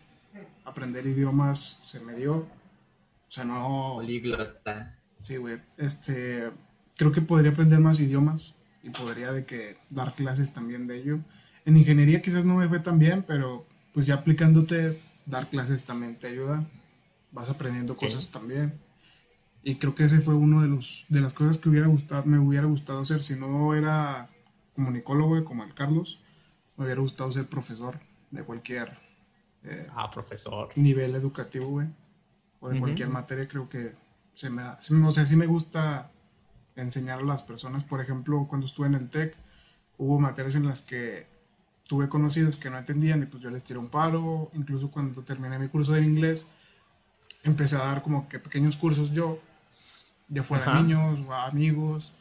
[0.66, 2.36] aprender idiomas se me dio.
[2.36, 3.94] O sea, no.
[3.96, 4.99] Políglota.
[5.22, 5.62] Sí, güey.
[5.78, 6.52] Este.
[6.98, 11.20] Creo que podría aprender más idiomas y podría de que dar clases también de ello.
[11.66, 16.18] En ingeniería quizás no me fue tan bien, pero pues ya aplicándote, dar clases también
[16.18, 16.66] te ayuda.
[17.32, 18.74] Vas aprendiendo cosas también.
[19.62, 22.40] Y creo que ese fue uno de los de las cosas que hubiera gustado, me
[22.40, 23.24] hubiera gustado hacer.
[23.24, 24.30] Si no era
[24.74, 26.20] comunicólogo como el Carlos,
[26.78, 28.00] me hubiera gustado ser profesor
[28.32, 28.98] de cualquier
[29.64, 30.70] eh, ah, profesor.
[30.76, 31.88] nivel educativo, güey.
[32.62, 33.94] O de cualquier materia, creo que
[34.40, 34.80] se me da.
[35.06, 36.12] O sea, sí me gusta
[36.78, 37.84] enseñar a las personas.
[37.84, 39.36] Por ejemplo, cuando estuve en el TEC,
[39.98, 41.28] hubo materias en las que
[41.90, 44.50] tuve conocidos que no entendían y pues yo les tiré un paro.
[44.54, 46.48] Incluso cuando terminé mi curso de inglés,
[47.44, 49.42] empecé a dar como que pequeños cursos yo,
[50.30, 52.14] ya fuera a niños o a amigos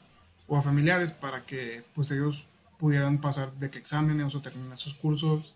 [0.48, 2.48] o a familiares para que pues ellos
[2.78, 5.54] pudieran pasar de que exámenes o terminar sus cursos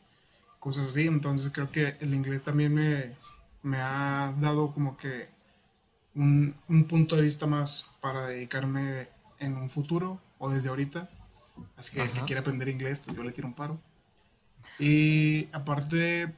[0.60, 1.08] cosas así.
[1.08, 3.16] Entonces creo que el inglés también me,
[3.64, 5.41] me ha dado como que
[6.14, 9.08] un, un, punto de vista más para dedicarme
[9.38, 11.08] en un futuro o desde ahorita.
[11.76, 13.80] Así que el que quiere aprender inglés, pues yo le tiro un paro.
[14.78, 16.32] Y aparte,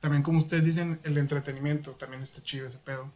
[0.00, 3.10] también como ustedes dicen, el entretenimiento también está chido ese pedo.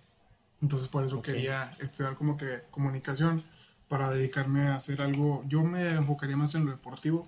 [0.62, 3.44] Entonces por eso quería estudiar como que comunicación
[3.88, 5.44] para dedicarme a hacer algo.
[5.46, 7.26] Yo me enfocaría más en lo deportivo,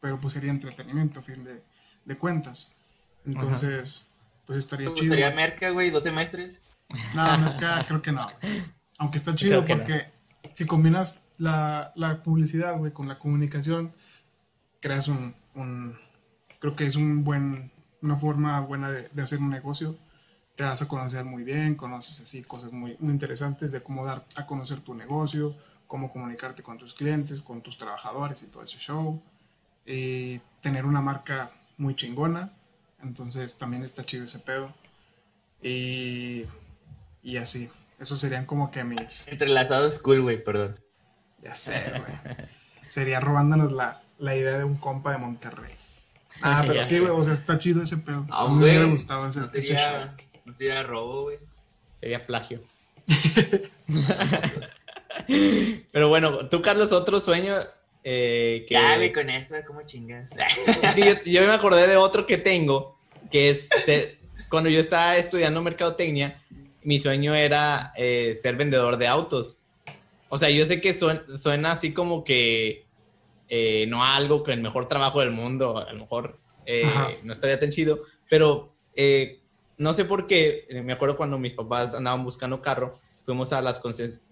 [0.00, 1.62] pero pues sería entretenimiento, a fin de,
[2.04, 2.70] de cuentas.
[3.24, 4.06] Entonces,
[4.46, 5.14] pues estaría chido.
[5.14, 6.60] ¿Estaría Merca, güey, dos semestres?
[7.14, 8.28] No, Merca creo que no.
[8.98, 10.10] Aunque está chido porque
[10.54, 13.92] si combinas la, la publicidad, güey, con la comunicación,
[14.80, 15.96] creas un, un,
[16.58, 17.70] creo que es un buen,
[18.02, 19.96] una forma buena de, de, hacer un negocio.
[20.56, 24.26] Te das a conocer muy bien, conoces así cosas muy, muy interesantes de cómo dar
[24.34, 25.54] a conocer tu negocio,
[25.86, 29.22] cómo comunicarte con tus clientes, con tus trabajadores y todo ese show.
[29.86, 32.52] Y tener una marca muy chingona.
[33.02, 34.74] Entonces también está chido ese pedo.
[35.62, 36.44] Y,
[37.28, 37.68] y así.
[38.00, 39.28] Esos serían como que mis.
[39.28, 40.76] Entrelazados cool, güey, perdón.
[41.42, 42.46] Ya sé, güey.
[42.88, 45.74] Sería robándonos la, la, idea de un compa de Monterrey.
[46.40, 48.26] Ah, pero sí, güey, o sea, está chido ese pedo.
[48.30, 51.38] Ah, me hubiera gustado ese, no sería, No sería robo, güey.
[51.96, 52.60] Sería plagio.
[55.92, 57.56] pero bueno, tú, Carlos, otro sueño
[58.04, 59.12] eh, que...
[59.12, 60.30] con eso, ¿cómo chingas?
[61.26, 62.96] yo, me acordé de otro que tengo,
[63.30, 63.68] que es
[64.48, 66.40] cuando yo estaba estudiando mercadotecnia,
[66.88, 69.58] mi sueño era eh, ser vendedor de autos.
[70.30, 72.86] O sea, yo sé que suena, así como que
[73.50, 76.38] eh, no algo que el mejor trabajo del mundo, a lo mejor
[77.24, 78.72] no estaría tan chido, pero
[79.76, 83.80] no sé por qué, me acuerdo cuando mis papás andaban buscando carro, fuimos a las
[83.80, 84.22] concesiones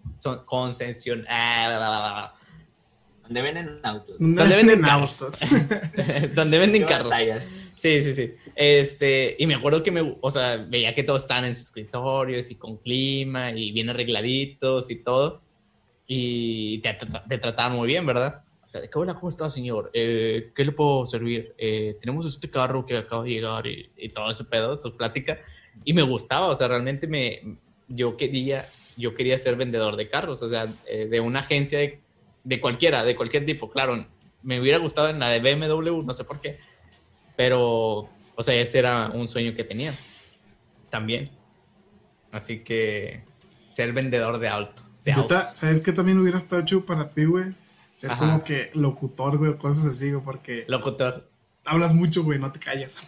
[3.22, 4.16] donde venden autos.
[4.18, 5.40] Donde venden autos.
[6.34, 7.12] donde venden carros.
[7.76, 8.34] Sí, sí, sí.
[8.54, 12.50] Este, y me acuerdo que me, o sea, veía que todos estaban en sus escritorios
[12.50, 15.42] y con clima y bien arregladitos y todo.
[16.06, 16.96] Y te,
[17.28, 18.42] te trataban muy bien, ¿verdad?
[18.64, 19.90] O sea, de qué hola, ¿cómo está, señor?
[19.92, 21.54] Eh, ¿Qué le puedo servir?
[21.58, 25.38] Eh, tenemos este carro que acaba de llegar y, y, todo ese pedo, su plática.
[25.84, 27.56] Y me gustaba, o sea, realmente me,
[27.88, 28.64] yo quería,
[28.96, 32.00] yo quería ser vendedor de carros, o sea, eh, de una agencia de
[32.46, 34.06] de cualquiera, de cualquier tipo, claro.
[34.42, 36.58] Me hubiera gustado en la de BMW, no sé por qué.
[37.36, 39.92] Pero, o sea, ese era un sueño que tenía
[40.90, 41.30] también.
[42.32, 43.22] Así que
[43.70, 44.84] ser vendedor de autos.
[45.54, 47.54] ¿Sabes qué también hubiera estado chido para ti, güey?
[47.94, 50.64] Ser como que locutor, güey, o cosas así, güey, porque...
[50.68, 51.28] Locutor.
[51.64, 53.04] Hablas mucho, güey, no te callas.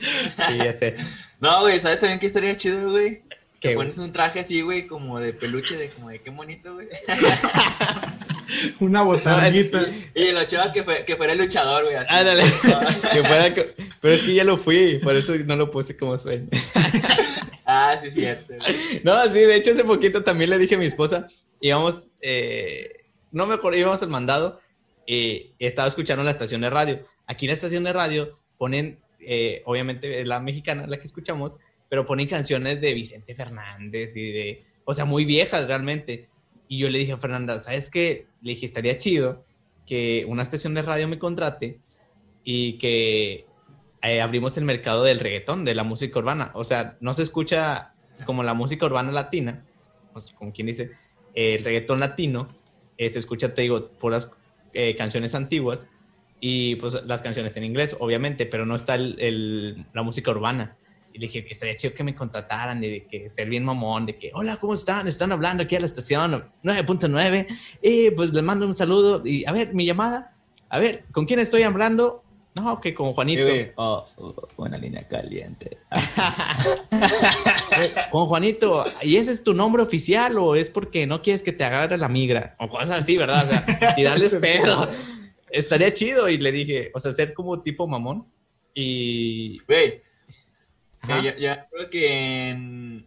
[0.00, 0.96] sí, ya sé.
[1.40, 3.22] No, güey, ¿sabes también qué estaría chido, güey?
[3.60, 6.88] Te pones un traje así, güey, como de peluche, de como de qué bonito, güey.
[8.80, 9.80] Una botarguita.
[10.14, 11.96] y lo chava que, fue, que fuera el luchador, güey.
[12.08, 12.42] Ándale.
[13.12, 13.54] que fuera,
[14.00, 16.48] pero es que ya lo fui, por eso no lo puse como sueño.
[17.66, 18.54] ah, sí, cierto.
[19.02, 21.26] No, sí, de hecho hace poquito también le dije a mi esposa,
[21.60, 24.60] íbamos, eh, no me acuerdo, íbamos al mandado
[25.06, 27.06] y estaba escuchando la estación de radio.
[27.26, 31.56] Aquí en la estación de radio ponen, eh, obviamente la mexicana, la que escuchamos,
[31.88, 36.28] pero ponen canciones de Vicente Fernández y de, o sea, muy viejas realmente.
[36.68, 38.26] Y yo le dije a Fernanda, ¿sabes qué?
[38.44, 39.44] Le dije, estaría chido
[39.84, 41.80] que una estación de radio me contrate
[42.44, 43.46] y que
[44.02, 46.50] eh, abrimos el mercado del reggaetón, de la música urbana.
[46.54, 47.94] O sea, no se escucha
[48.26, 49.64] como la música urbana latina,
[50.12, 50.92] pues, como quien dice,
[51.34, 52.46] el reggaetón latino,
[52.96, 54.30] eh, se escucha, te digo, puras
[54.72, 55.88] eh, canciones antiguas
[56.38, 60.76] y pues las canciones en inglés, obviamente, pero no está el, la música urbana.
[61.14, 64.18] Y le dije que estaría chido que me contrataran, de que ser bien mamón, de
[64.18, 65.06] que, hola, ¿cómo están?
[65.06, 67.46] Están hablando aquí a la estación 9.9.
[67.80, 69.22] Y pues les mando un saludo.
[69.24, 70.34] Y a ver, mi llamada.
[70.68, 72.24] A ver, ¿con quién estoy hablando?
[72.56, 73.44] No, que con Juanito.
[73.76, 75.78] Oh, oh, buena línea caliente.
[78.10, 78.84] con Juanito.
[79.02, 82.08] ¿Y ese es tu nombre oficial o es porque no quieres que te agarre la
[82.08, 82.56] migra?
[82.58, 83.44] O cosas así, ¿verdad?
[83.44, 84.88] O sea, y darles pedo.
[85.48, 86.28] Estaría chido.
[86.28, 88.26] Y le dije, o sea, ser como tipo mamón.
[88.74, 89.60] Y.
[89.68, 90.02] Güey,
[91.08, 93.06] ya, ya, creo que en,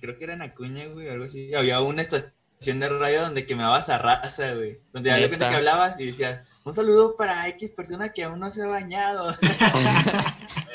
[0.00, 1.54] creo que era en Acuña, güey, algo así.
[1.54, 4.78] Había una estación de radio donde quemabas a raza, güey.
[4.92, 8.50] Donde había gente que hablabas y decías, un saludo para X persona que aún no
[8.50, 9.28] se ha bañado.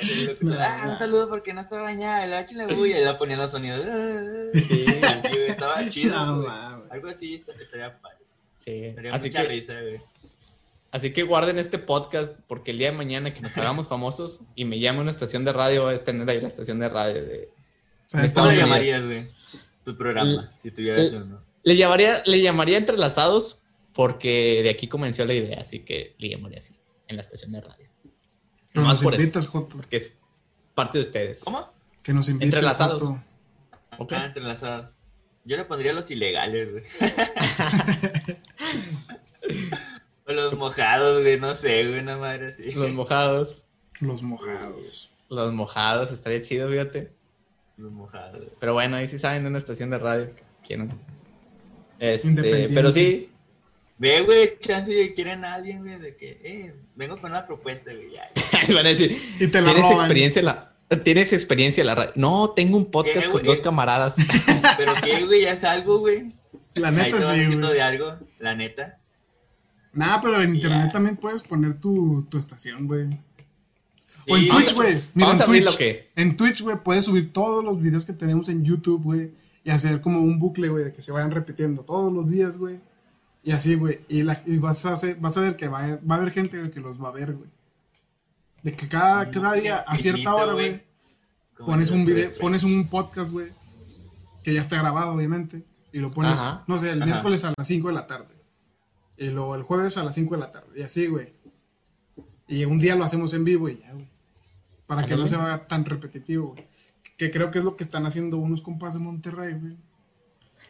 [0.60, 3.52] ah, un saludo porque no está bañada, el H le bulla y le ponían los
[3.52, 3.86] sonidos.
[4.54, 4.86] sí,
[5.48, 6.18] estaba chido.
[6.18, 8.18] algo así estaría padre.
[8.58, 10.02] Sí, así mucha risa, güey.
[10.92, 14.66] Así que guarden este podcast porque el día de mañana que nos hagamos famosos y
[14.66, 17.50] me llame una estación de radio, voy a tener ahí la estación de radio de...
[18.34, 19.30] ¿Cómo le llamarías, güey?
[19.86, 21.42] Tu programa, si tuvieras uno.
[21.64, 23.64] Le llamaría, le llamaría Entrelazados
[23.94, 26.76] porque de aquí comenzó la idea, así que le llamaría así,
[27.08, 27.88] en la estación de radio.
[28.74, 29.78] Que nos invitas, Joto.
[29.78, 30.12] Porque es
[30.76, 31.44] parte de ustedes.
[31.46, 31.72] ¿Cómo?
[32.04, 33.14] Que nos invites, Entrelazados.
[33.92, 34.96] Ah, entrelazados.
[35.46, 36.84] Yo le pondría los ilegales, güey.
[40.32, 42.72] los mojados, güey, no sé, güey, una madre así.
[42.74, 43.66] Los mojados.
[44.00, 45.10] Los mojados.
[45.30, 47.12] Los mojados, estaría chido, fíjate.
[47.78, 48.48] Los mojados.
[48.60, 50.30] Pero bueno, ahí sí saben de una estación de radio.
[50.66, 50.90] ¿Quién?
[52.00, 53.30] Este, pero sí.
[53.98, 57.92] Ve, güey, chance de quieren a alguien, güey, de que, eh, vengo con una propuesta,
[57.94, 58.12] güey.
[58.12, 58.32] Ya,
[58.74, 60.72] Van a decir, y te la ¿tienes experiencia en la,
[61.04, 62.12] ¿Tienes experiencia en la radio?
[62.16, 64.16] No, tengo un podcast con dos camaradas.
[64.78, 66.34] Pero qué, güey, ya es algo, güey.
[66.74, 67.74] La neta sí, güey.
[67.74, 69.00] de algo, la neta.
[69.94, 73.10] Nah, pero en internet también puedes poner tu, tu estación, güey.
[74.30, 75.02] O en Twitch, güey.
[75.14, 76.10] Mira, en Twitch, que...
[76.16, 79.32] en Twitch, güey, puedes subir todos los videos que tenemos en YouTube, güey.
[79.64, 82.80] Y hacer como un bucle, güey, de que se vayan repitiendo todos los días, güey.
[83.44, 84.02] Y así, güey.
[84.08, 86.80] Y, vas, a hacer, vas a ver que va a, va a haber gente que
[86.80, 87.50] los va a ver, güey.
[88.64, 90.84] De que cada, cada día, a cierta hora, güey,
[91.58, 93.52] pones un video, pones un podcast, güey.
[94.44, 95.64] Que ya está grabado, obviamente.
[95.92, 98.41] Y lo pones, no sé, el miércoles a las 5 de la tarde.
[99.22, 100.80] Y luego el jueves a las 5 de la tarde.
[100.80, 101.32] Y así, güey.
[102.48, 104.08] Y un día lo hacemos en vivo y ya, güey.
[104.88, 106.68] Para que no se vaya tan repetitivo, güey.
[107.18, 109.78] Que creo que es lo que están haciendo unos compas de Monterrey, güey.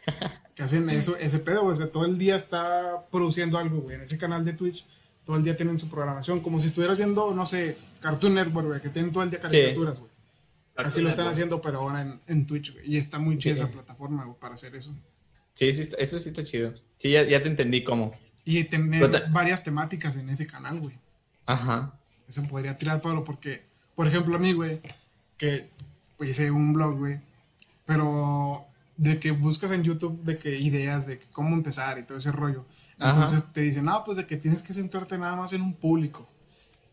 [0.53, 1.71] Que hacen eso, ese pedo, güey.
[1.71, 3.95] O sea, todo el día está produciendo algo, güey.
[3.95, 4.85] En ese canal de Twitch,
[5.23, 6.41] todo el día tienen su programación.
[6.41, 8.81] Como si estuvieras viendo, no sé, Cartoon Network, güey.
[8.81, 10.11] Que tienen todo el día caricaturas, güey.
[10.75, 12.95] Así lo están haciendo, pero ahora en, en Twitch, güey.
[12.95, 14.93] Y está muy chida esa plataforma, güey, para hacer eso.
[15.53, 16.73] Sí, sí, eso sí está chido.
[16.97, 18.11] Sí, ya, ya te entendí cómo.
[18.43, 20.95] Y tener varias temáticas en ese canal, güey.
[21.45, 21.93] Ajá.
[22.27, 23.63] Eso podría tirar Pablo porque,
[23.95, 24.81] por ejemplo, a mí, güey,
[25.37, 25.69] que
[26.17, 27.19] pues, hice un blog, güey,
[27.85, 28.65] pero
[28.97, 32.65] de que buscas en YouTube de que ideas de cómo empezar y todo ese rollo.
[32.99, 36.29] Entonces te dicen, no, pues de que tienes que centrarte nada más en un público.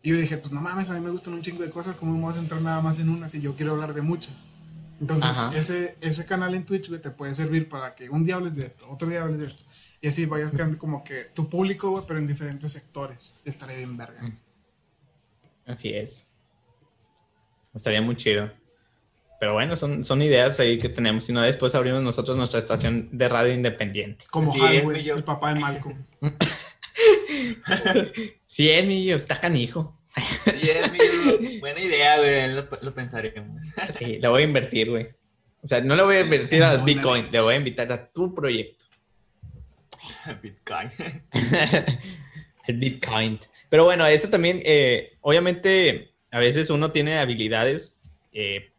[0.01, 2.13] Y yo dije, pues no mames, a mí me gustan un chingo de cosas, ¿cómo
[2.13, 4.47] me voy a centrar nada más en una si yo quiero hablar de muchas?
[4.99, 8.55] Entonces, ese, ese canal en Twitch, güey, te puede servir para que un día hables
[8.55, 9.63] de esto, otro día hables de esto.
[10.01, 13.37] Y así vayas creando como que tu público, güey, pero en diferentes sectores.
[13.43, 14.21] Estaría bien verga.
[14.21, 14.37] Mm.
[15.65, 16.31] Así es.
[17.73, 18.51] Estaría muy chido.
[19.39, 21.29] Pero bueno, son, son ideas ahí que tenemos.
[21.29, 24.25] Y no después abrimos nosotros nuestra estación de radio independiente.
[24.29, 26.05] Como sí, güey, el papá de Malcolm.
[28.47, 29.97] sí, es mío, está canijo.
[30.43, 31.59] Sí, es mío.
[31.59, 32.53] Buena idea, güey.
[32.53, 33.65] Lo, lo pensaremos.
[33.97, 35.07] sí, le voy a invertir, güey.
[35.61, 38.33] O sea, no le voy a invertir a Bitcoin, le voy a invitar a tu
[38.33, 38.85] proyecto.
[40.41, 40.89] Bitcoin.
[42.67, 43.39] el Bitcoin.
[43.69, 47.99] Pero bueno, eso también, eh, obviamente, a veces uno tiene habilidades
[48.33, 48.71] eh,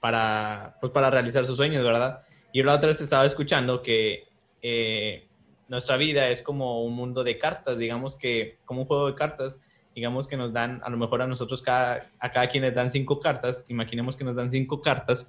[0.00, 2.22] para, pues, para realizar sus sueños, ¿verdad?
[2.52, 4.24] Y la otra vez estaba escuchando que
[4.62, 5.26] eh,
[5.68, 9.60] nuestra vida es como un mundo de cartas, digamos que como un juego de cartas,
[9.94, 12.90] digamos que nos dan, a lo mejor a nosotros, cada, a cada quien les dan
[12.90, 15.28] cinco cartas, imaginemos que nos dan cinco cartas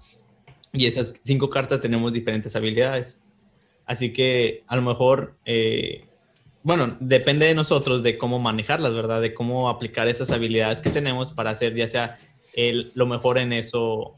[0.72, 3.20] y esas cinco cartas tenemos diferentes habilidades.
[3.86, 6.06] Así que a lo mejor, eh,
[6.64, 9.22] bueno, depende de nosotros de cómo manejarlas, ¿verdad?
[9.22, 12.18] De cómo aplicar esas habilidades que tenemos para hacer ya sea
[12.54, 14.16] el, lo mejor en eso,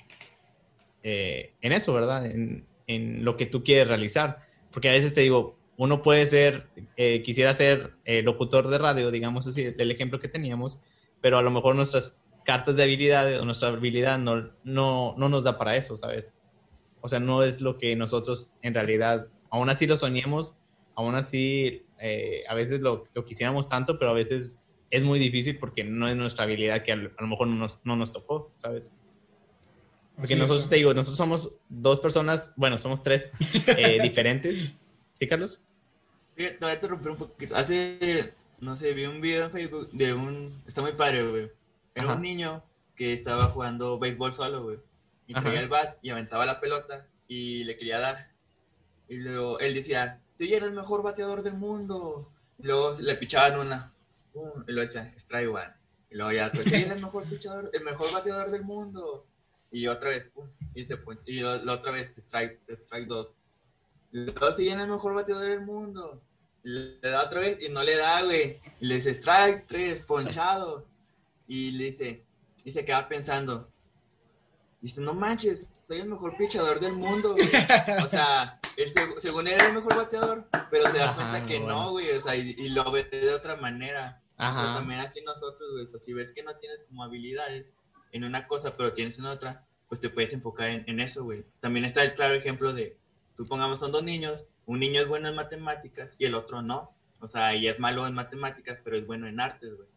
[1.03, 2.25] eh, en eso, ¿verdad?
[2.25, 4.39] En, en lo que tú quieres realizar.
[4.71, 9.11] Porque a veces te digo, uno puede ser, eh, quisiera ser eh, locutor de radio,
[9.11, 10.79] digamos así, el ejemplo que teníamos,
[11.21, 15.43] pero a lo mejor nuestras cartas de habilidades o nuestra habilidad no, no, no nos
[15.43, 16.33] da para eso, ¿sabes?
[17.01, 20.55] O sea, no es lo que nosotros en realidad, aún así lo soñemos,
[20.95, 25.57] aún así eh, a veces lo, lo, quisiéramos tanto, pero a veces es muy difícil
[25.57, 28.91] porque no es nuestra habilidad que a, lo mejor no nos, no nos tocó, ¿sabes?
[30.15, 33.31] Porque nosotros, te digo, nosotros somos dos personas, bueno, somos tres
[34.01, 34.73] diferentes
[35.15, 35.63] ¿Sí, Carlos?
[36.35, 37.55] Te voy a interrumpir un poquito.
[37.55, 40.61] Hace, no sé, vi un video en Facebook de un...
[40.67, 41.51] Está muy padre, güey.
[41.93, 42.63] Era un niño
[42.95, 44.77] que estaba jugando béisbol solo, güey.
[45.27, 48.34] Y traía el bat y aventaba la pelota y le quería dar.
[49.07, 52.31] Y luego él decía, tú eres el mejor bateador del mundo.
[52.59, 53.93] Luego le pichaban una.
[54.33, 55.73] y luego decía, strike one.
[56.09, 59.25] Y luego ya, tú eres el mejor pichador, el mejor bateador del mundo.
[59.71, 63.33] Y otra vez, pum, y, se, y la otra vez, strike, strike dos.
[64.11, 66.21] Luego si viene el mejor bateador del mundo.
[66.63, 68.59] Le da otra vez y no le da, güey.
[68.79, 70.85] Le dice strike, tres, ponchado.
[71.47, 72.23] Y le dice,
[72.63, 73.69] y se queda pensando.
[74.81, 77.47] Dice, no manches, soy el mejor pichador del mundo, güey.
[78.03, 78.59] O sea,
[79.17, 82.11] según él era el mejor bateador, pero se da cuenta que no, güey.
[82.11, 84.21] O sea, y, lo ve de otra manera.
[84.37, 84.73] Ajá.
[84.73, 85.83] también así nosotros, güey.
[85.83, 87.71] O sea, si ves que no tienes como habilidades
[88.11, 91.45] en una cosa, pero tienes en otra, pues te puedes enfocar en, en eso, güey.
[91.61, 92.97] También está el claro ejemplo de
[93.35, 96.95] supongamos son dos niños, un niño es bueno en matemáticas y el otro no.
[97.19, 99.87] O sea, y es malo en matemáticas, pero es bueno en artes, güey.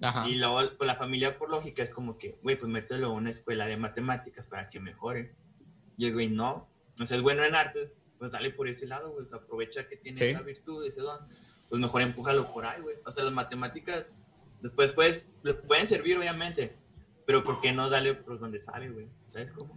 [0.00, 0.28] Ajá.
[0.28, 3.30] Y luego, pues la familia por lógica es como que, güey, pues mételo a una
[3.30, 5.34] escuela de matemáticas para que mejore.
[5.96, 6.68] Y es, güey, no.
[6.98, 9.22] O sea, es bueno en artes, pues dale por ese lado, güey.
[9.22, 11.20] O sea, aprovecha que tiene esa virtud, ese don.
[11.68, 12.96] Pues mejor empújalo por ahí, güey.
[13.04, 14.06] O sea, las matemáticas,
[14.62, 15.36] después pues,
[15.66, 16.74] pueden servir, obviamente.
[17.26, 19.08] Pero ¿por qué no dale por donde sale, güey?
[19.32, 19.74] ¿Sabes cómo?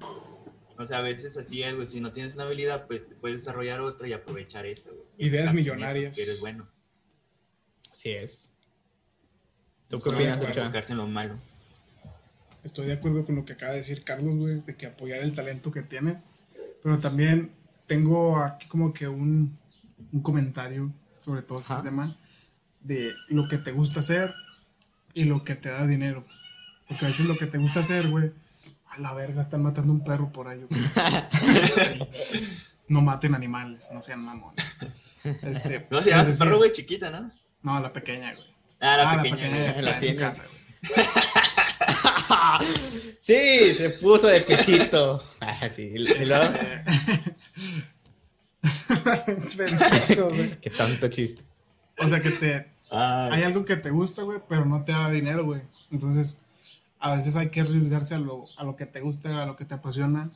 [0.77, 1.85] O sea, a veces así es, güey.
[1.85, 5.05] Si no tienes una habilidad, pues puedes desarrollar otra y aprovechar esa, güey.
[5.17, 6.15] Ideas millonarias.
[6.15, 6.67] Que eres bueno.
[7.91, 8.52] Así es.
[9.93, 11.35] ¿Tú qué opinas, enfocarse en lo malo.
[12.63, 15.35] Estoy de acuerdo con lo que acaba de decir Carlos, güey, de que apoyar el
[15.35, 16.23] talento que tienes.
[16.81, 17.51] Pero también
[17.85, 19.55] tengo aquí como que un,
[20.11, 22.17] un comentario sobre todo este tema
[22.81, 24.33] de lo que te gusta hacer
[25.13, 26.25] y lo que te da dinero.
[26.87, 28.31] Porque a veces lo que te gusta hacer, güey,
[28.87, 30.65] a la verga, están matando un perro por ahí.
[32.87, 34.79] no maten animales, no sean mamones.
[35.23, 37.31] Este, no, se llama pues, perro, güey, chiquita, ¿no?
[37.61, 38.52] No, la pequeña, güey.
[38.83, 40.61] Ah, la, ah, pequeña, la pequeña en casa, güey.
[43.21, 45.23] sí, se puso de pechito.
[45.39, 46.53] Ah, sí, y luego...
[50.61, 51.41] Qué tanto chiste.
[51.97, 52.67] O sea que te.
[52.89, 55.61] Hay algo que te gusta, güey, pero no te da dinero, güey.
[55.91, 56.43] Entonces,
[56.99, 59.65] a veces hay que arriesgarse a lo, a lo que te gusta, a lo que
[59.65, 60.29] te apasiona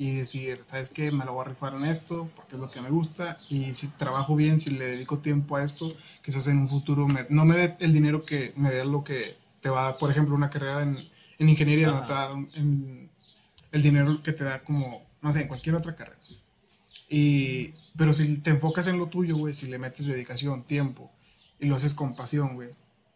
[0.00, 1.12] y decir, ¿sabes qué?
[1.12, 3.88] Me lo voy a rifar en esto porque es lo que me gusta y si
[3.88, 5.92] trabajo bien, si le dedico tiempo a esto,
[6.24, 9.68] quizás en un futuro no me dé el dinero que me dé lo que te
[9.68, 10.96] va a dar, por ejemplo, una carrera en,
[11.38, 12.30] en ingeniería, no te da
[13.72, 16.18] el dinero que te da como, no sé, en cualquier otra carrera.
[17.10, 21.10] Y, pero si te enfocas en lo tuyo, güey, si le metes dedicación, tiempo
[21.58, 22.70] y lo haces con pasión, güey,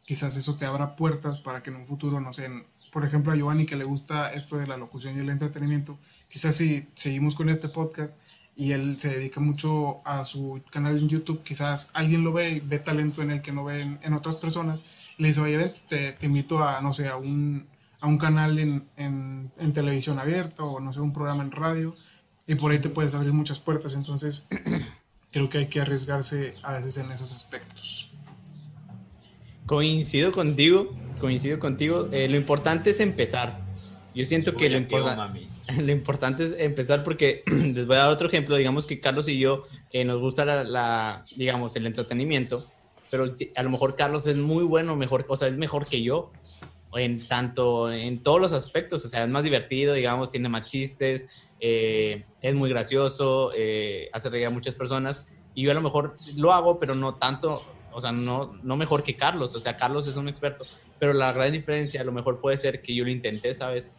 [0.05, 2.51] quizás eso te abra puertas para que en un futuro, no sé,
[2.93, 5.99] por ejemplo, a Giovanni que le gusta esto de la locución y el entretenimiento,
[6.35, 8.13] quizás si seguimos con este podcast
[8.57, 12.59] y él se dedica mucho a su canal en YouTube, quizás alguien lo ve y
[12.61, 14.83] ve talento en el que no ve en, otras personas,
[15.17, 17.69] y le dice, oye, te, te, invito a, no sé, a un,
[18.01, 21.95] a un canal en, en, en, televisión abierto o, no sé, un programa en radio,
[22.49, 24.45] y por ahí te puedes abrir muchas puertas, entonces
[25.31, 28.11] creo que hay que arriesgarse a veces en esos aspectos.
[29.67, 32.09] Coincido contigo, coincido contigo.
[32.11, 33.63] Eh, lo importante es empezar.
[34.15, 34.79] Yo siento que lo,
[35.81, 38.57] lo, importante es empezar porque les voy a dar otro ejemplo.
[38.57, 42.71] Digamos que Carlos y yo eh, nos gusta la, digamos, el entretenimiento,
[43.11, 43.25] pero
[43.57, 46.33] a lo mejor Carlos es muy bueno, mejor, o sea, es mejor que yo
[46.95, 49.05] en tanto, en todos los aspectos.
[49.05, 51.29] O sea, es más divertido, digamos, tiene más chistes,
[51.61, 53.51] eh, es muy gracioso,
[54.13, 55.25] hace reír a muchas personas.
[55.55, 57.63] Y yo a lo mejor lo hago, pero no tanto
[57.95, 60.67] o sea, no, no mejor que Carlos, o sea, Carlos es un experto,
[60.99, 63.95] pero la gran diferencia a lo mejor puede ser que yo lo intenté, ¿sabes?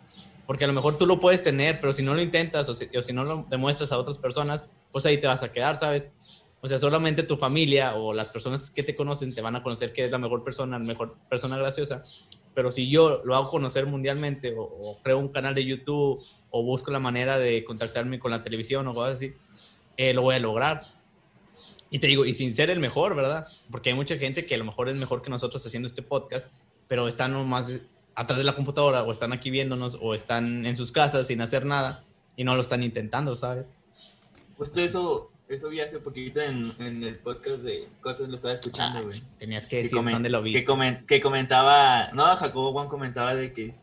[0.46, 3.14] Porque a lo mejor tú lo puedes tener, pero si no lo intentas o si,
[3.14, 6.14] no lo demuestras a otras personas, pues ahí te vas a quedar, ¿sabes?
[6.62, 9.94] O sea, solamente tu familia o las personas que te conocen te van a conocer
[9.94, 12.04] que es la mejor persona, la mejor persona graciosa.
[12.54, 16.20] Pero si yo lo hago conocer mundialmente o, creo un canal de YouTube
[16.50, 19.34] o busco la manera de contactarme con la televisión o cosas así,
[19.98, 20.82] eh, lo voy a lograr.
[21.90, 23.48] Y te digo, y sin ser el mejor, ¿verdad?
[23.70, 26.52] Porque hay mucha gente que a lo mejor es mejor que nosotros haciendo este podcast,
[26.88, 27.82] pero están nomás
[28.16, 31.66] atrás de la computadora o están aquí viéndonos o están en sus casas sin hacer
[31.66, 32.04] nada
[32.36, 33.74] y no lo están intentando, ¿sabes?
[34.58, 39.04] Justo eso, eso vi hace poquito en, en el podcast de cosas, lo estaba escuchando,
[39.04, 39.22] güey.
[39.38, 40.66] tenías que decir dónde lo viste.
[40.66, 43.74] Que, que, comentaba, no, Jacobo Juan comentaba de que,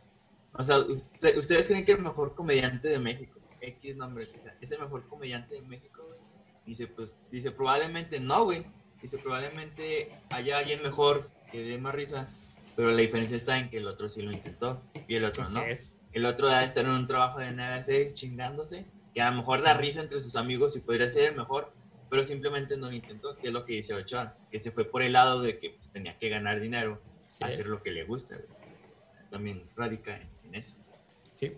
[0.54, 4.70] o sea, ustedes creen que el mejor comediante de México, X nombre que sea, es
[4.72, 6.18] el mejor comediante de México, güey.
[6.66, 8.64] Dice, pues, dice, probablemente no, güey.
[9.02, 12.30] Dice, probablemente haya alguien mejor que dé más risa,
[12.76, 15.62] pero la diferencia está en que el otro sí lo intentó y el otro no.
[16.12, 19.62] El otro da estar en un trabajo de nada hacer chingándose, que a lo mejor
[19.62, 21.72] da risa entre sus amigos y podría ser el mejor,
[22.10, 25.02] pero simplemente no lo intentó, que es lo que dice Ochoa, que se fue por
[25.02, 27.00] el lado de que pues, tenía que ganar dinero,
[27.40, 28.36] hacer lo que le gusta.
[29.30, 30.74] También radica en, eso.
[31.34, 31.52] Sí.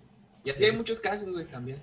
[0.45, 1.79] Y así hay muchos casos, güey, también.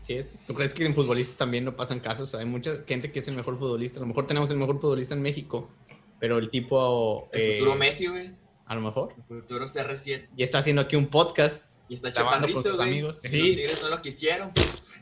[0.00, 0.36] Sí es.
[0.48, 2.34] ¿Tú crees que en futbolistas también no pasan casos?
[2.34, 4.00] Hay mucha gente que es el mejor futbolista.
[4.00, 5.70] A lo mejor tenemos el mejor futbolista en México,
[6.18, 7.28] pero el tipo...
[7.30, 8.32] El futuro eh, Messi, güey.
[8.66, 9.14] A lo mejor.
[9.16, 10.28] El futuro CR7.
[10.36, 11.64] Y está haciendo aquí un podcast.
[11.88, 13.20] Y está chapando con sus amigos.
[13.20, 13.28] Sí.
[13.28, 14.52] Los tigres no lo quisieron.
[14.52, 14.94] Pues,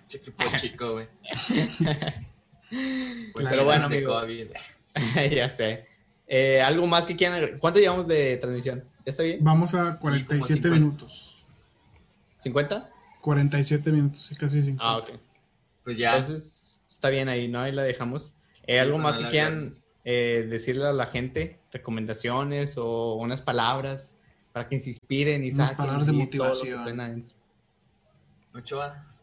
[0.60, 1.06] chico, güey.
[3.32, 4.20] pues pero bueno, amigo.
[5.30, 5.86] ya sé.
[6.26, 7.58] Eh, ¿Algo más que quieran?
[7.58, 8.84] ¿Cuánto llevamos de transmisión?
[9.04, 9.38] ¿Ya está bien?
[9.42, 11.44] Vamos a 47 minutos.
[12.44, 12.88] ¿50?
[13.20, 14.84] 47 minutos, sí, casi 50.
[14.84, 15.10] Ah, ok.
[15.84, 16.16] Pues ya.
[16.16, 17.60] Entonces, está bien ahí, ¿no?
[17.60, 18.36] Ahí la dejamos.
[18.66, 21.58] Eh, ¿Algo más que quieran eh, decirle a la gente?
[21.72, 24.16] ¿Recomendaciones o unas palabras
[24.52, 27.24] para que se inspiren y unas palabras de motivación.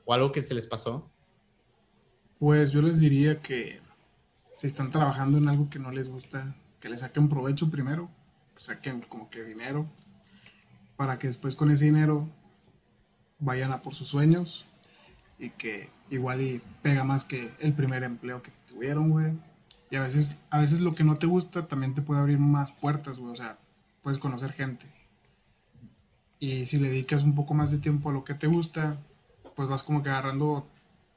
[0.06, 1.10] ¿O algo que se les pasó?
[2.40, 3.82] Pues yo les diría que
[4.56, 8.10] si están trabajando en algo que no les gusta, que le saquen provecho primero,
[8.56, 9.88] saquen como que dinero,
[10.96, 12.28] para que después con ese dinero
[13.40, 14.66] vayan a por sus sueños
[15.38, 19.34] y que igual y pega más que el primer empleo que tuvieron, güey.
[19.90, 22.72] Y a veces, a veces lo que no te gusta también te puede abrir más
[22.72, 23.32] puertas, güey.
[23.32, 23.58] O sea,
[24.02, 24.86] puedes conocer gente.
[26.40, 28.98] Y si le dedicas un poco más de tiempo a lo que te gusta,
[29.56, 30.68] pues vas como que agarrando,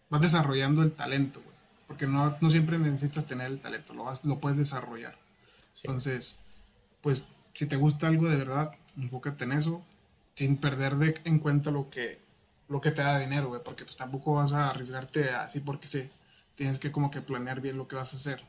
[0.09, 1.57] vas desarrollando el talento, güey.
[1.87, 5.19] Porque no, no siempre necesitas tener el talento, lo, vas, lo puedes desarrollar.
[5.83, 6.39] Entonces,
[7.01, 9.85] pues si te gusta algo de verdad, enfócate en eso
[10.41, 12.19] sin perder de, en cuenta lo que,
[12.69, 16.09] lo que te da dinero, güey, porque pues tampoco vas a arriesgarte así porque sí.
[16.55, 18.43] Tienes que como que planear bien lo que vas a hacer.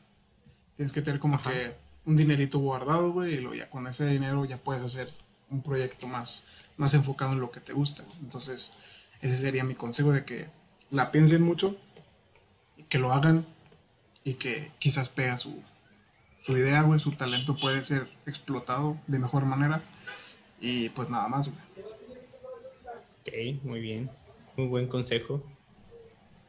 [0.76, 4.44] Tienes que tener como que un dinerito guardado, güey, y lo, ya con ese dinero
[4.44, 5.12] ya puedes hacer
[5.50, 6.44] un proyecto más,
[6.76, 8.02] más enfocado en lo que te gusta.
[8.20, 8.72] Entonces,
[9.20, 10.46] ese sería mi consejo de que
[10.90, 11.76] la piensen mucho,
[12.88, 13.46] que lo hagan
[14.24, 15.62] y que quizás pega su,
[16.40, 19.82] su idea, güey, su talento puede ser explotado de mejor manera.
[20.60, 21.62] Y pues nada más, güey.
[23.20, 24.10] Ok, muy bien.
[24.56, 25.42] Muy buen consejo.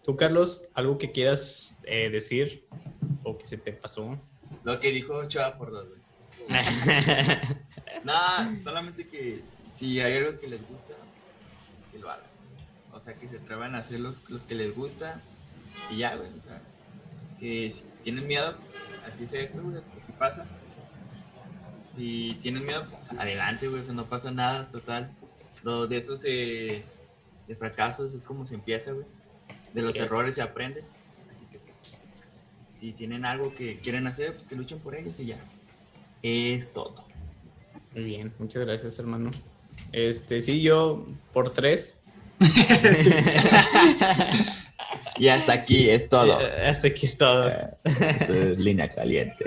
[0.03, 2.65] Tú, Carlos, algo que quieras eh, decir
[3.23, 4.19] o que se te pasó.
[4.63, 5.87] Lo que dijo Chava por dos,
[8.03, 10.93] Nada, solamente que si hay algo que les gusta,
[11.91, 12.25] que lo hagan.
[12.91, 14.15] O sea, que se atrevan a hacer los,
[14.47, 15.21] que les gusta
[15.89, 16.29] y ya, güey.
[16.37, 16.61] O sea,
[17.39, 18.73] que si tienen miedo, pues
[19.11, 20.45] así es esto, güey, así pasa.
[21.95, 25.11] Si tienen miedo, pues adelante, güey, o sea, no pasa nada, total.
[25.63, 26.83] Lo de esos eh,
[27.47, 29.05] de fracasos es como se empieza, güey.
[29.73, 30.83] De los errores se aprende.
[32.83, 35.37] Si tienen algo que quieren hacer, pues que luchen por ellos y ya.
[36.21, 37.05] Es todo.
[37.93, 39.31] Muy bien, muchas gracias, hermano.
[39.93, 42.01] Este, sí, yo por tres.
[45.17, 46.37] y hasta aquí es todo.
[46.67, 47.49] Hasta aquí es todo.
[47.85, 49.45] Esto es línea caliente.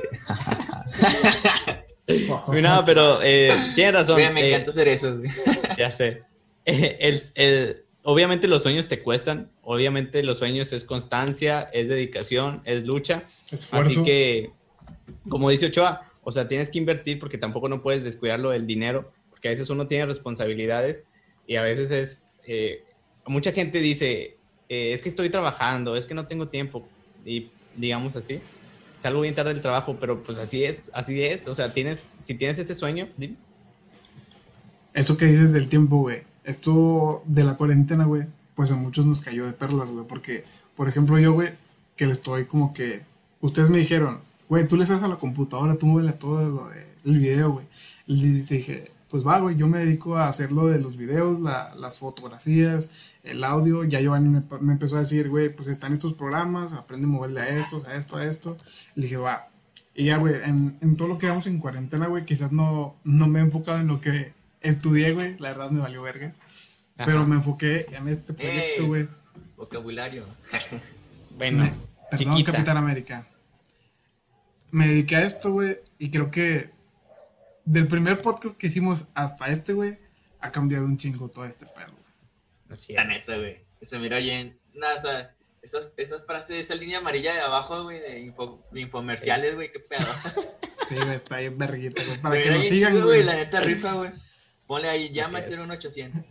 [2.62, 4.16] no, pero eh, tiene razón.
[4.32, 5.20] me eh, encanta hacer eso.
[5.76, 6.22] ya sé.
[6.64, 9.50] el, obviamente los sueños te cuestan.
[9.62, 13.24] Obviamente los sueños es constancia, es dedicación, es lucha.
[13.50, 14.00] Esfuerzo.
[14.00, 14.50] Así que,
[15.28, 19.12] como dice Ochoa, o sea, tienes que invertir porque tampoco no puedes descuidarlo del dinero,
[19.30, 21.06] porque a veces uno tiene responsabilidades
[21.46, 22.24] y a veces es...
[22.46, 22.84] Eh,
[23.26, 24.36] mucha gente dice,
[24.68, 26.88] es que estoy trabajando, es que no tengo tiempo.
[27.24, 28.40] Y digamos así
[28.98, 31.46] salgo bien tarde del trabajo, pero pues así es, así es.
[31.48, 33.36] O sea, tienes, si tienes ese sueño, dime.
[34.94, 36.22] Eso que dices del tiempo, güey.
[36.46, 38.22] Esto de la cuarentena, güey,
[38.54, 40.06] pues a muchos nos cayó de perlas, güey.
[40.06, 40.44] Porque,
[40.76, 41.50] por ejemplo, yo, güey,
[41.96, 43.02] que le estoy como que.
[43.40, 46.68] Ustedes me dijeron, güey, tú le haces a la computadora, tú mueves todo lo
[47.04, 47.66] del video, güey.
[48.06, 51.98] Y dije, pues va, güey, yo me dedico a hacer lo de los videos, las
[51.98, 52.92] fotografías,
[53.24, 53.82] el audio.
[53.82, 57.40] Ya Giovanni me, me empezó a decir, güey, pues están estos programas, aprende a moverle
[57.40, 58.56] a estos, a esto, a esto.
[58.94, 59.48] Le dije, va.
[59.96, 63.26] Y ya, güey, en, en todo lo que vamos en cuarentena, güey, quizás no, no
[63.26, 65.38] me he enfocado en lo que estudié, güey.
[65.38, 66.34] La verdad me valió verga.
[66.96, 69.08] Pero me enfoqué en este proyecto, güey.
[69.56, 70.26] vocabulario.
[71.36, 71.70] bueno,
[72.10, 73.26] perdón, Capitán América.
[74.70, 76.70] Me dediqué a esto, güey, y creo que
[77.64, 79.98] del primer podcast que hicimos hasta este, güey,
[80.40, 81.94] ha cambiado un chingo todo este pedo.
[82.70, 83.60] Así La neta, güey.
[83.82, 84.58] Se miró bien.
[84.74, 88.80] Nada, o sea, esas, esas frases, esa línea amarilla de abajo, güey, de, info, de
[88.80, 90.06] infomerciales, güey, qué pedo.
[90.76, 92.18] Sí, güey, está bien verguita, güey.
[92.22, 93.24] Para que nos sigan, güey.
[93.24, 94.12] La neta rifa, güey.
[94.66, 96.24] Ponle ahí, llama al 01800.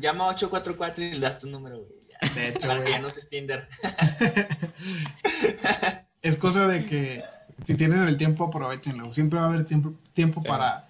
[0.00, 2.02] Llama 844 y le das tu número, güey.
[2.34, 3.68] De hecho, Para que ya no se Tinder.
[6.22, 7.22] es cosa de que
[7.64, 9.12] si tienen el tiempo, aprovechenlo.
[9.12, 10.88] Siempre va a haber tiempo, tiempo para,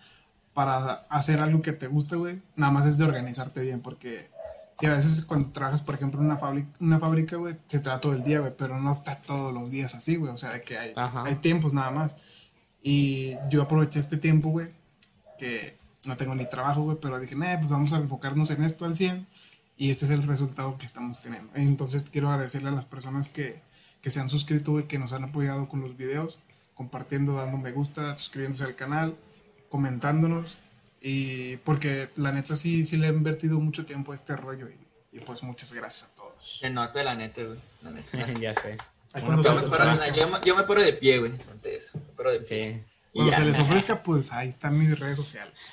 [0.53, 2.41] para hacer algo que te guste, güey.
[2.57, 4.31] Nada más es de organizarte bien, porque
[4.75, 7.89] si a veces cuando trabajas, por ejemplo, en una fábrica, una fábrica, güey, se te
[7.89, 10.33] da todo el día, güey, pero no está todos los días así, güey.
[10.33, 12.17] O sea, de que hay, hay tiempos nada más.
[12.83, 14.69] Y yo aproveché este tiempo, güey,
[15.39, 18.85] que no tengo ni trabajo, güey, pero dije, nah, pues vamos a enfocarnos en esto
[18.85, 19.27] al 100
[19.77, 21.51] y este es el resultado que estamos teniendo.
[21.55, 23.61] Entonces quiero agradecerle a las personas que,
[24.01, 26.39] que se han suscrito, y que nos han apoyado con los videos,
[26.75, 29.17] compartiendo, dando me gusta, suscribiéndose al canal,
[29.69, 30.59] comentándonos
[31.03, 34.69] y porque la neta sí, sí le he invertido mucho tiempo a este rollo
[35.11, 36.59] y, pues muchas gracias a todos.
[36.61, 37.59] Se nota la neta, güey.
[37.83, 38.33] La neta.
[38.41, 38.79] ya sé.
[40.15, 41.99] yo, me yo, me paro de pie, güey, ante eso.
[41.99, 42.81] Me paro de pie.
[42.83, 42.89] Sí.
[43.13, 45.67] Cuando se les ofrezca, pues ahí están mis redes sociales.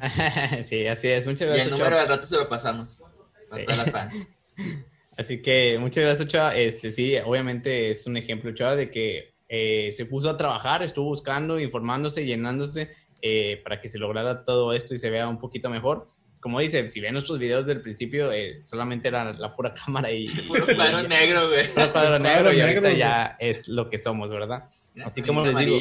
[0.64, 1.26] sí, así es.
[1.26, 1.68] Muchas gracias.
[1.68, 3.02] Y el número al rato se lo pasamos.
[3.50, 4.26] A todas las fans.
[5.18, 6.56] Así que muchas gracias, Ochoa.
[6.56, 11.06] Este, sí, obviamente es un ejemplo, Ochoa, de que eh, se puso a trabajar, estuvo
[11.06, 12.90] buscando, informándose, llenándose
[13.20, 16.06] eh, para que se lograra todo esto y se vea un poquito mejor.
[16.40, 20.28] Como dice, si ven nuestros videos del principio, eh, solamente era la pura cámara y...
[20.28, 21.68] Puro cuadro negro, güey.
[21.68, 24.64] Puro cuadro negro y ahorita ya es lo que somos, ¿verdad?
[25.04, 25.78] Así como les digo...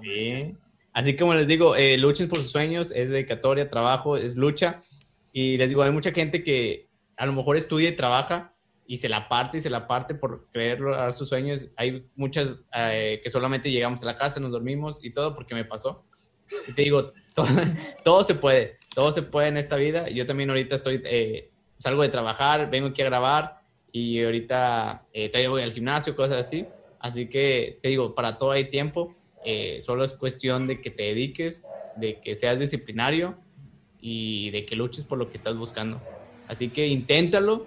[0.00, 0.56] sí,
[0.92, 4.78] Así como les digo, eh, luchen por sus sueños, es dedicatoria, trabajo, es lucha.
[5.32, 8.52] Y les digo, hay mucha gente que a lo mejor estudia y trabaja
[8.86, 11.68] y se la parte y se la parte por creer a sus sueños.
[11.76, 15.64] Hay muchas eh, que solamente llegamos a la casa, nos dormimos y todo porque me
[15.64, 16.04] pasó.
[16.68, 17.12] Y te digo,
[18.04, 20.10] todo, se puede, todo se puede en esta vida.
[20.10, 23.62] Yo también ahorita estoy, eh, salgo de trabajar, vengo aquí a grabar
[23.92, 26.66] y ahorita eh, voy al gimnasio, cosas así.
[26.98, 31.04] Así que te digo, para todo hay tiempo eh, solo es cuestión de que te
[31.04, 31.66] dediques,
[31.96, 33.36] de que seas disciplinario
[34.00, 36.00] y de que luches por lo que estás buscando.
[36.48, 37.66] Así que inténtalo,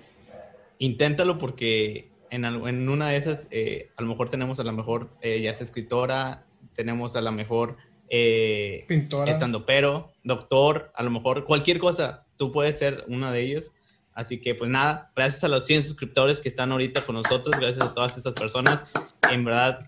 [0.79, 5.09] inténtalo porque en, en una de esas eh, a lo mejor tenemos a la mejor
[5.21, 6.45] eh, ya sea escritora,
[6.75, 7.77] tenemos a la mejor
[8.09, 13.41] eh, pintora, estando pero, doctor, a lo mejor cualquier cosa, tú puedes ser una de
[13.41, 13.71] ellos.
[14.13, 17.85] Así que pues nada, gracias a los 100 suscriptores que están ahorita con nosotros, gracias
[17.85, 18.83] a todas estas personas.
[19.29, 19.79] En verdad,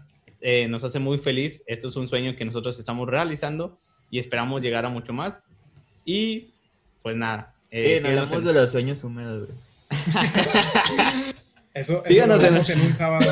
[0.41, 1.63] eh, nos hace muy feliz.
[1.67, 3.77] Esto es un sueño que nosotros estamos realizando
[4.09, 5.43] y esperamos llegar a mucho más.
[6.05, 6.53] Y
[7.01, 7.53] pues nada.
[7.69, 9.49] Eh, hablamos de los sueños húmedos,
[11.73, 12.81] eso, eso lo en...
[12.81, 13.31] un sábado,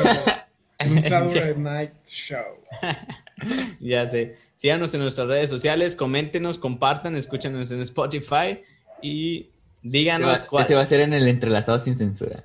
[0.78, 2.60] en un Saturday Night Show.
[3.80, 4.36] ya sé.
[4.54, 8.60] Síganos en nuestras redes sociales, coméntenos, compartan, escúchanos en Spotify
[9.02, 9.48] y
[9.88, 10.64] Díganos cuál.
[10.64, 12.44] Ese va a ser en el entrelazado sin censura.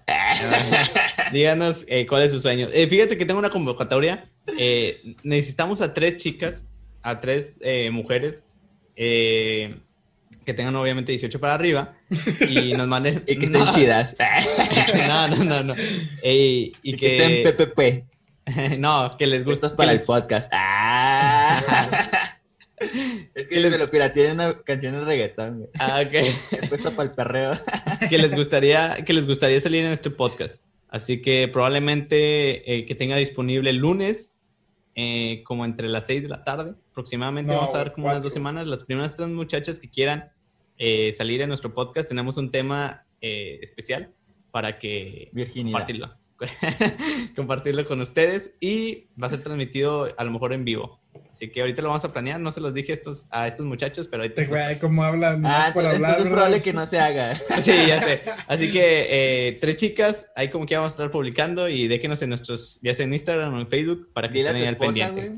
[1.31, 2.67] Díganos eh, cuál es su sueño.
[2.71, 4.29] Eh, fíjate que tengo una convocatoria.
[4.47, 6.69] Eh, necesitamos a tres chicas,
[7.01, 7.59] a tres
[7.91, 8.47] mujeres
[10.45, 11.93] que tengan obviamente 18 para arriba
[12.49, 13.23] y nos manden.
[13.27, 14.15] y que estén chidas.
[15.07, 15.63] no, no, no.
[15.63, 15.75] no.
[16.23, 18.05] y, que, estén PPP.
[18.79, 20.49] no, que les gustas para el podcast.
[20.53, 21.61] Ah.
[23.35, 23.79] Es que les...
[23.79, 25.69] lo tiene una canción de reggaetón, güey.
[25.77, 26.67] Ah, ok.
[26.69, 27.51] Puesta para el perreo.
[28.09, 30.65] que les gustaría, que les gustaría salir en este podcast.
[30.91, 34.37] Así que probablemente eh, que tenga disponible el lunes,
[34.93, 37.53] eh, como entre las 6 de la tarde, aproximadamente.
[37.53, 38.67] Vamos a ver como unas dos semanas.
[38.67, 40.31] Las primeras tres muchachas que quieran
[40.77, 44.11] eh, salir en nuestro podcast, tenemos un tema especial
[44.49, 45.73] para que Virginia.
[45.73, 46.17] compartirlo.
[47.35, 51.00] compartirlo con ustedes y va a ser transmitido a lo mejor en vivo.
[51.31, 54.07] Así que ahorita lo vamos a planear, no se los dije estos, a estos muchachos,
[54.07, 54.45] pero ahorita...
[54.47, 55.45] Güey, ¿cómo hablan?
[55.45, 57.35] Ah, por hablar, es probable que no se haga.
[57.61, 58.21] Sí, ya sé.
[58.47, 59.07] Así que
[59.49, 62.93] eh, tres chicas, ahí como que vamos a estar publicando y déjenos en nuestros, ya
[62.93, 65.29] sea en Instagram o en Facebook, para que estén ahí al pendiente.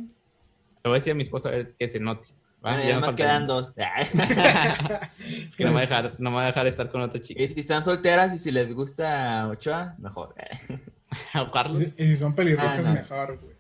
[0.84, 2.28] Lo voy a decir a mi esposa a ver que se note.
[2.64, 3.72] ya nos quedan dos.
[5.58, 7.42] que no me, va a dejar, no me va a dejar estar con otra chica.
[7.42, 10.34] Y si están solteras y si les gusta Ochoa, mejor.
[11.36, 11.84] o Carlos.
[11.98, 13.53] Y si son pelirrojas, ah, mejor, güey.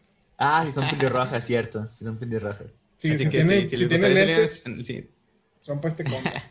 [0.45, 1.89] Ah, si son pelirrojas, cierto.
[1.97, 2.67] Si son pelirrojas.
[2.97, 4.63] Sí, si, tiene, si, si tiene lentes.
[4.83, 5.09] sí.
[5.61, 6.43] Son para este compa.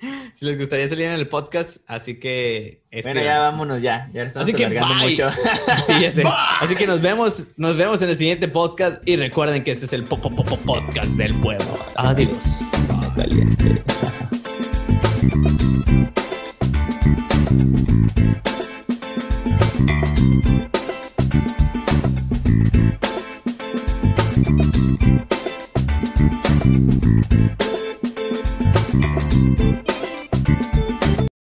[0.34, 2.82] si les gustaría salir en el podcast, así que...
[3.02, 5.30] Bueno, ya vámonos ya, ya estamos así que mucho.
[5.86, 6.22] sí, ya sé.
[6.60, 9.94] Así que nos vemos, nos vemos en el siguiente podcast y recuerden que este es
[9.94, 11.78] el po podcast del pueblo.
[11.96, 12.60] Adiós.